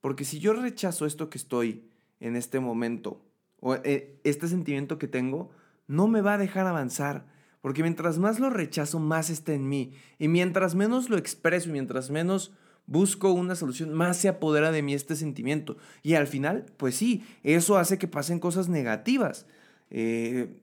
Porque 0.02 0.26
si 0.26 0.40
yo 0.40 0.54
rechazo 0.54 1.06
esto 1.06 1.30
que 1.30 1.38
estoy 1.38 1.90
en 2.20 2.36
este 2.36 2.60
momento, 2.60 3.26
o 3.60 3.76
eh, 3.76 4.20
este 4.24 4.48
sentimiento 4.48 4.98
que 4.98 5.08
tengo, 5.08 5.52
no 5.88 6.08
me 6.08 6.22
va 6.22 6.34
a 6.34 6.38
dejar 6.38 6.68
avanzar. 6.68 7.28
Porque 7.62 7.82
mientras 7.82 8.20
más 8.20 8.40
lo 8.40 8.50
rechazo, 8.50 9.00
más 9.00 9.30
está 9.30 9.54
en 9.54 9.68
mí. 9.68 9.94
Y 10.18 10.28
mientras 10.28 10.76
menos 10.76 11.10
lo 11.10 11.18
expreso 11.18 11.70
y 11.70 11.74
mientras 11.74 12.10
menos 12.10 12.54
busco 12.90 13.32
una 13.32 13.56
solución, 13.56 13.94
más 13.94 14.18
se 14.18 14.28
apodera 14.28 14.72
de 14.72 14.82
mí 14.82 14.96
este 14.96 15.16
sentimiento. 15.16 15.78
Y 16.02 16.16
al 16.16 16.26
final, 16.26 16.66
pues 16.78 16.96
sí, 16.96 17.24
eso 17.44 17.78
hace 17.78 18.00
que 18.00 18.08
pasen 18.08 18.40
cosas 18.40 18.68
negativas. 18.68 19.46
Eh, 19.92 20.60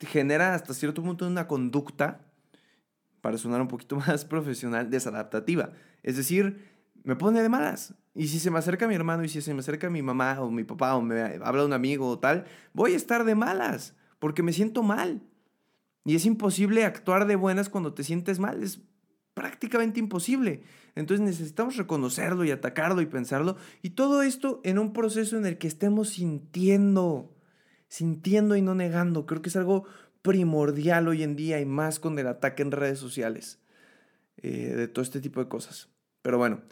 genera 0.00 0.54
hasta 0.54 0.72
cierto 0.72 1.02
punto 1.02 1.26
una 1.26 1.48
conducta, 1.48 2.20
para 3.20 3.36
sonar 3.36 3.60
un 3.60 3.68
poquito 3.68 3.96
más 4.06 4.24
profesional, 4.24 4.88
desadaptativa. 4.88 5.72
Es 6.04 6.16
decir, 6.16 6.64
me 7.02 7.16
pone 7.16 7.42
de 7.42 7.48
malas. 7.48 7.94
Y 8.14 8.28
si 8.28 8.38
se 8.38 8.50
me 8.50 8.58
acerca 8.58 8.86
mi 8.86 8.94
hermano 8.94 9.24
y 9.24 9.28
si 9.28 9.42
se 9.42 9.52
me 9.52 9.60
acerca 9.60 9.90
mi 9.90 10.02
mamá 10.02 10.40
o 10.40 10.50
mi 10.50 10.64
papá 10.64 10.94
o 10.94 11.02
me 11.02 11.20
habla 11.42 11.64
un 11.64 11.72
amigo 11.72 12.08
o 12.08 12.18
tal, 12.18 12.44
voy 12.72 12.92
a 12.92 12.96
estar 12.96 13.24
de 13.24 13.34
malas 13.34 13.94
porque 14.18 14.42
me 14.42 14.52
siento 14.52 14.82
mal. 14.82 15.20
Y 16.04 16.14
es 16.14 16.24
imposible 16.24 16.84
actuar 16.84 17.26
de 17.26 17.36
buenas 17.36 17.68
cuando 17.68 17.94
te 17.94 18.04
sientes 18.04 18.38
mal. 18.38 18.62
Es 18.62 18.80
prácticamente 19.34 20.00
imposible. 20.00 20.62
Entonces 20.98 21.24
necesitamos 21.24 21.76
reconocerlo 21.76 22.44
y 22.44 22.50
atacarlo 22.50 23.00
y 23.00 23.06
pensarlo. 23.06 23.56
Y 23.82 23.90
todo 23.90 24.22
esto 24.22 24.60
en 24.64 24.80
un 24.80 24.92
proceso 24.92 25.36
en 25.38 25.46
el 25.46 25.56
que 25.56 25.68
estemos 25.68 26.08
sintiendo, 26.08 27.36
sintiendo 27.86 28.56
y 28.56 28.62
no 28.62 28.74
negando. 28.74 29.24
Creo 29.24 29.40
que 29.40 29.48
es 29.48 29.54
algo 29.54 29.84
primordial 30.22 31.06
hoy 31.06 31.22
en 31.22 31.36
día 31.36 31.60
y 31.60 31.66
más 31.66 32.00
con 32.00 32.18
el 32.18 32.26
ataque 32.26 32.62
en 32.62 32.72
redes 32.72 32.98
sociales. 32.98 33.60
Eh, 34.42 34.74
de 34.74 34.88
todo 34.88 35.04
este 35.04 35.20
tipo 35.20 35.38
de 35.38 35.48
cosas. 35.48 35.88
Pero 36.22 36.36
bueno, 36.36 36.62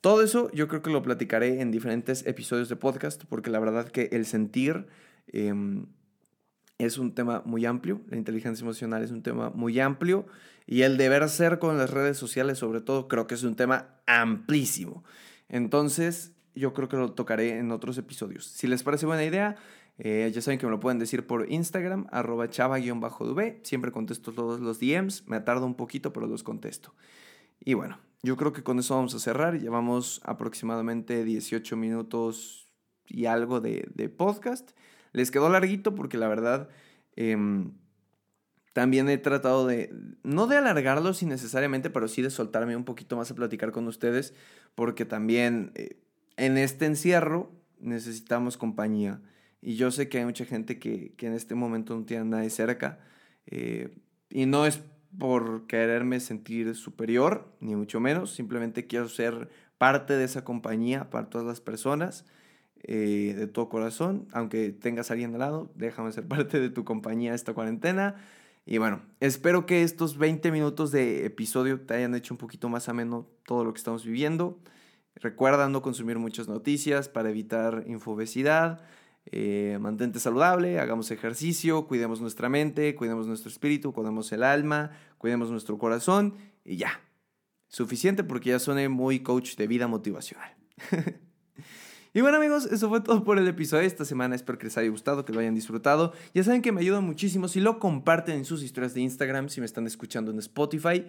todo 0.00 0.20
eso 0.20 0.50
yo 0.52 0.66
creo 0.66 0.82
que 0.82 0.90
lo 0.90 1.04
platicaré 1.04 1.60
en 1.60 1.70
diferentes 1.70 2.26
episodios 2.26 2.68
de 2.68 2.74
podcast 2.74 3.22
porque 3.28 3.50
la 3.50 3.60
verdad 3.60 3.88
que 3.88 4.08
el 4.10 4.26
sentir... 4.26 4.88
Em, 5.28 5.86
es 6.78 6.98
un 6.98 7.14
tema 7.14 7.42
muy 7.44 7.64
amplio, 7.66 8.00
la 8.08 8.16
inteligencia 8.16 8.62
emocional 8.62 9.02
es 9.02 9.10
un 9.10 9.22
tema 9.22 9.50
muy 9.50 9.80
amplio 9.80 10.26
y 10.66 10.82
el 10.82 10.96
deber 10.96 11.28
ser 11.28 11.58
con 11.58 11.78
las 11.78 11.90
redes 11.90 12.18
sociales 12.18 12.58
sobre 12.58 12.80
todo 12.80 13.08
creo 13.08 13.26
que 13.26 13.34
es 13.34 13.42
un 13.42 13.56
tema 13.56 14.00
amplísimo. 14.06 15.04
Entonces 15.48 16.32
yo 16.54 16.72
creo 16.72 16.88
que 16.88 16.96
lo 16.96 17.12
tocaré 17.12 17.58
en 17.58 17.70
otros 17.70 17.98
episodios. 17.98 18.46
Si 18.46 18.66
les 18.66 18.82
parece 18.82 19.06
buena 19.06 19.24
idea, 19.24 19.56
eh, 19.98 20.30
ya 20.34 20.40
saben 20.42 20.58
que 20.58 20.66
me 20.66 20.72
lo 20.72 20.80
pueden 20.80 20.98
decir 20.98 21.26
por 21.26 21.50
Instagram, 21.50 22.06
arroba 22.10 22.48
chava-dv. 22.48 23.60
Siempre 23.62 23.92
contesto 23.92 24.32
todos 24.32 24.60
los 24.60 24.80
DMs. 24.80 25.26
Me 25.26 25.40
tarda 25.40 25.64
un 25.64 25.74
poquito, 25.74 26.12
pero 26.12 26.26
los 26.26 26.42
contesto. 26.42 26.94
Y 27.60 27.74
bueno, 27.74 27.98
yo 28.22 28.36
creo 28.36 28.52
que 28.52 28.62
con 28.62 28.78
eso 28.78 28.94
vamos 28.96 29.14
a 29.14 29.18
cerrar. 29.18 29.58
Llevamos 29.58 30.20
aproximadamente 30.24 31.24
18 31.24 31.76
minutos 31.76 32.68
y 33.06 33.26
algo 33.26 33.60
de, 33.60 33.88
de 33.94 34.08
podcast. 34.08 34.72
Les 35.16 35.30
quedó 35.30 35.48
larguito 35.48 35.94
porque 35.94 36.18
la 36.18 36.28
verdad 36.28 36.68
em, 37.14 37.72
también 38.74 39.08
he 39.08 39.16
tratado 39.16 39.66
de, 39.66 39.90
no 40.22 40.46
de 40.46 40.58
alargarlo 40.58 41.14
sin 41.14 41.30
necesariamente, 41.30 41.88
pero 41.88 42.06
sí 42.06 42.20
de 42.20 42.28
soltarme 42.28 42.76
un 42.76 42.84
poquito 42.84 43.16
más 43.16 43.30
a 43.30 43.34
platicar 43.34 43.72
con 43.72 43.88
ustedes 43.88 44.34
porque 44.74 45.06
también 45.06 45.72
eh, 45.74 45.96
en 46.36 46.58
este 46.58 46.84
encierro 46.84 47.50
necesitamos 47.80 48.58
compañía. 48.58 49.22
Y 49.62 49.76
yo 49.76 49.90
sé 49.90 50.10
que 50.10 50.18
hay 50.18 50.26
mucha 50.26 50.44
gente 50.44 50.78
que, 50.78 51.14
en 51.18 51.32
este 51.32 51.54
momento 51.54 51.96
no 51.96 52.04
tiene 52.04 52.20
a 52.20 52.26
nadie 52.26 52.50
cerca. 52.50 52.98
Eh, 53.46 53.96
y 54.28 54.44
no 54.44 54.66
es 54.66 54.82
por 55.18 55.66
quererme 55.66 56.20
sentir 56.20 56.74
superior, 56.74 57.50
ni 57.60 57.74
mucho 57.74 58.00
menos. 58.00 58.34
Simplemente 58.34 58.86
quiero 58.86 59.08
ser 59.08 59.48
parte 59.78 60.12
de 60.12 60.24
esa 60.24 60.44
compañía 60.44 61.08
para 61.08 61.30
todas 61.30 61.46
las 61.46 61.62
personas. 61.62 62.26
Eh, 62.82 63.34
de 63.36 63.46
todo 63.48 63.68
corazón. 63.68 64.28
Aunque 64.32 64.70
tengas 64.70 65.10
a 65.10 65.14
alguien 65.14 65.32
al 65.32 65.40
lado, 65.40 65.72
déjame 65.74 66.12
ser 66.12 66.24
parte 66.28 66.60
de 66.60 66.70
tu 66.70 66.84
compañía 66.84 67.34
esta 67.34 67.52
cuarentena. 67.52 68.16
Y 68.64 68.78
bueno, 68.78 69.02
espero 69.20 69.66
que 69.66 69.82
estos 69.82 70.18
20 70.18 70.50
minutos 70.52 70.90
de 70.90 71.24
episodio 71.24 71.80
te 71.80 71.94
hayan 71.94 72.14
hecho 72.14 72.34
un 72.34 72.38
poquito 72.38 72.68
más 72.68 72.88
ameno 72.88 73.26
todo 73.44 73.64
lo 73.64 73.72
que 73.72 73.78
estamos 73.78 74.04
viviendo. 74.04 74.58
Recuerda 75.16 75.68
no 75.68 75.82
consumir 75.82 76.18
muchas 76.18 76.48
noticias 76.48 77.08
para 77.08 77.30
evitar 77.30 77.84
infobesidad. 77.86 78.82
Eh, 79.32 79.78
mantente 79.80 80.20
saludable, 80.20 80.78
hagamos 80.78 81.10
ejercicio, 81.10 81.88
cuidemos 81.88 82.20
nuestra 82.20 82.48
mente, 82.48 82.94
cuidemos 82.94 83.26
nuestro 83.26 83.50
espíritu, 83.50 83.92
cuidemos 83.92 84.30
el 84.30 84.44
alma, 84.44 84.92
cuidemos 85.18 85.50
nuestro 85.50 85.78
corazón 85.78 86.34
y 86.64 86.76
ya. 86.76 87.00
Suficiente 87.68 88.22
porque 88.22 88.50
ya 88.50 88.58
suene 88.58 88.88
muy 88.88 89.20
coach 89.20 89.56
de 89.56 89.66
vida 89.66 89.88
motivacional. 89.88 90.54
Y 92.16 92.22
bueno 92.22 92.38
amigos, 92.38 92.64
eso 92.72 92.88
fue 92.88 93.02
todo 93.02 93.24
por 93.24 93.38
el 93.38 93.46
episodio 93.46 93.82
de 93.82 93.88
esta 93.88 94.06
semana. 94.06 94.34
Espero 94.34 94.56
que 94.56 94.64
les 94.64 94.78
haya 94.78 94.88
gustado, 94.88 95.26
que 95.26 95.34
lo 95.34 95.40
hayan 95.40 95.54
disfrutado. 95.54 96.14
Ya 96.32 96.42
saben 96.42 96.62
que 96.62 96.72
me 96.72 96.80
ayuda 96.80 97.02
muchísimo 97.02 97.46
si 97.46 97.60
lo 97.60 97.78
comparten 97.78 98.36
en 98.36 98.46
sus 98.46 98.62
historias 98.62 98.94
de 98.94 99.02
Instagram, 99.02 99.50
si 99.50 99.60
me 99.60 99.66
están 99.66 99.86
escuchando 99.86 100.30
en 100.30 100.38
Spotify. 100.38 101.04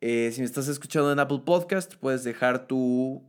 Eh, 0.00 0.30
si 0.32 0.42
me 0.42 0.44
estás 0.44 0.68
escuchando 0.68 1.10
en 1.10 1.18
Apple 1.18 1.42
Podcast, 1.44 1.96
puedes 1.96 2.22
dejar 2.22 2.68
tu 2.68 3.20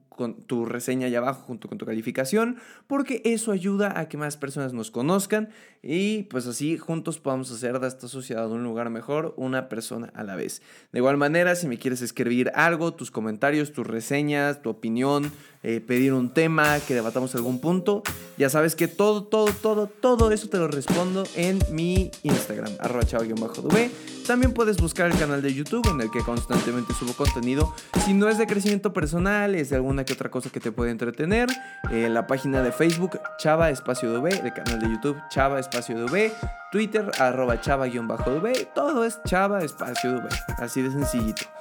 tu 0.47 0.65
reseña 0.65 1.07
allá 1.07 1.19
abajo 1.19 1.43
junto 1.45 1.67
con 1.67 1.77
tu 1.77 1.85
calificación, 1.85 2.57
porque 2.87 3.21
eso 3.25 3.51
ayuda 3.51 3.99
a 3.99 4.07
que 4.07 4.17
más 4.17 4.37
personas 4.37 4.73
nos 4.73 4.91
conozcan 4.91 5.49
y 5.81 6.23
pues 6.23 6.47
así 6.47 6.77
juntos 6.77 7.19
podamos 7.19 7.51
hacer 7.51 7.79
de 7.79 7.87
esta 7.87 8.07
sociedad 8.07 8.49
un 8.49 8.63
lugar 8.63 8.89
mejor, 8.89 9.33
una 9.37 9.67
persona 9.67 10.11
a 10.15 10.23
la 10.23 10.35
vez. 10.35 10.61
De 10.91 10.99
igual 10.99 11.17
manera, 11.17 11.55
si 11.55 11.67
me 11.67 11.77
quieres 11.77 12.01
escribir 12.01 12.51
algo, 12.55 12.93
tus 12.93 13.11
comentarios, 13.11 13.73
tus 13.73 13.85
reseñas, 13.85 14.61
tu 14.61 14.69
opinión, 14.69 15.31
eh, 15.67 15.81
pedir 15.81 16.13
un 16.13 16.31
tema, 16.31 16.79
que 16.79 16.93
debatamos 16.93 17.33
algún 17.33 17.59
punto, 17.59 18.03
ya 18.37 18.51
sabes 18.51 18.75
que 18.75 18.87
todo, 18.87 19.23
todo, 19.23 19.51
todo, 19.51 19.87
todo 19.87 20.31
eso 20.31 20.47
te 20.47 20.57
lo 20.57 20.67
respondo 20.67 21.23
en 21.33 21.57
mi 21.71 22.11
Instagram, 22.21 22.71
arroba 22.79 23.03
chava-dv. 23.03 23.89
También 24.27 24.53
puedes 24.53 24.77
buscar 24.77 25.09
el 25.09 25.17
canal 25.17 25.41
de 25.41 25.51
YouTube 25.51 25.87
en 25.89 26.01
el 26.01 26.11
que 26.11 26.19
constantemente 26.19 26.93
subo 26.93 27.13
contenido. 27.13 27.73
Si 28.05 28.13
no 28.13 28.29
es 28.29 28.37
de 28.37 28.45
crecimiento 28.45 28.93
personal, 28.93 29.55
es 29.55 29.71
de 29.71 29.77
alguna 29.77 30.05
que 30.05 30.13
otra 30.13 30.29
cosa 30.29 30.51
que 30.51 30.59
te 30.59 30.71
puede 30.71 30.91
entretener. 30.91 31.49
Eh, 31.91 32.09
la 32.09 32.27
página 32.27 32.61
de 32.61 32.71
Facebook, 32.71 33.19
Chava 33.39 33.71
Espacio 33.71 34.11
DV, 34.13 34.45
el 34.45 34.53
canal 34.53 34.79
de 34.79 34.87
YouTube, 34.87 35.17
Chava 35.31 35.59
Espacio 35.59 35.97
DV, 36.05 36.31
Twitter, 36.71 37.09
arroba 37.17 37.59
chava-dv, 37.59 38.67
todo 38.75 39.03
es 39.03 39.19
Chava 39.23 39.63
Espacio 39.63 40.11
DV, 40.11 40.27
así 40.59 40.83
de 40.83 40.91
sencillito. 40.91 41.54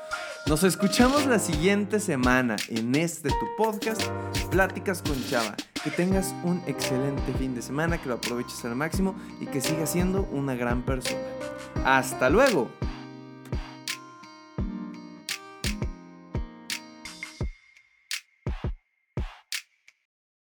Nos 0.46 0.62
escuchamos 0.62 1.24
la 1.24 1.38
siguiente 1.38 1.98
semana 1.98 2.56
en 2.68 2.94
este 2.96 3.30
tu 3.30 3.56
podcast, 3.56 4.02
Pláticas 4.50 5.00
con 5.00 5.16
Chava. 5.24 5.56
Que 5.82 5.90
tengas 5.90 6.34
un 6.44 6.62
excelente 6.66 7.32
fin 7.38 7.54
de 7.54 7.62
semana, 7.62 7.96
que 7.96 8.10
lo 8.10 8.16
aproveches 8.16 8.62
al 8.66 8.76
máximo 8.76 9.14
y 9.40 9.46
que 9.46 9.62
sigas 9.62 9.90
siendo 9.90 10.28
una 10.32 10.54
gran 10.54 10.82
persona. 10.82 11.22
Hasta 11.86 12.28
luego. 12.28 12.70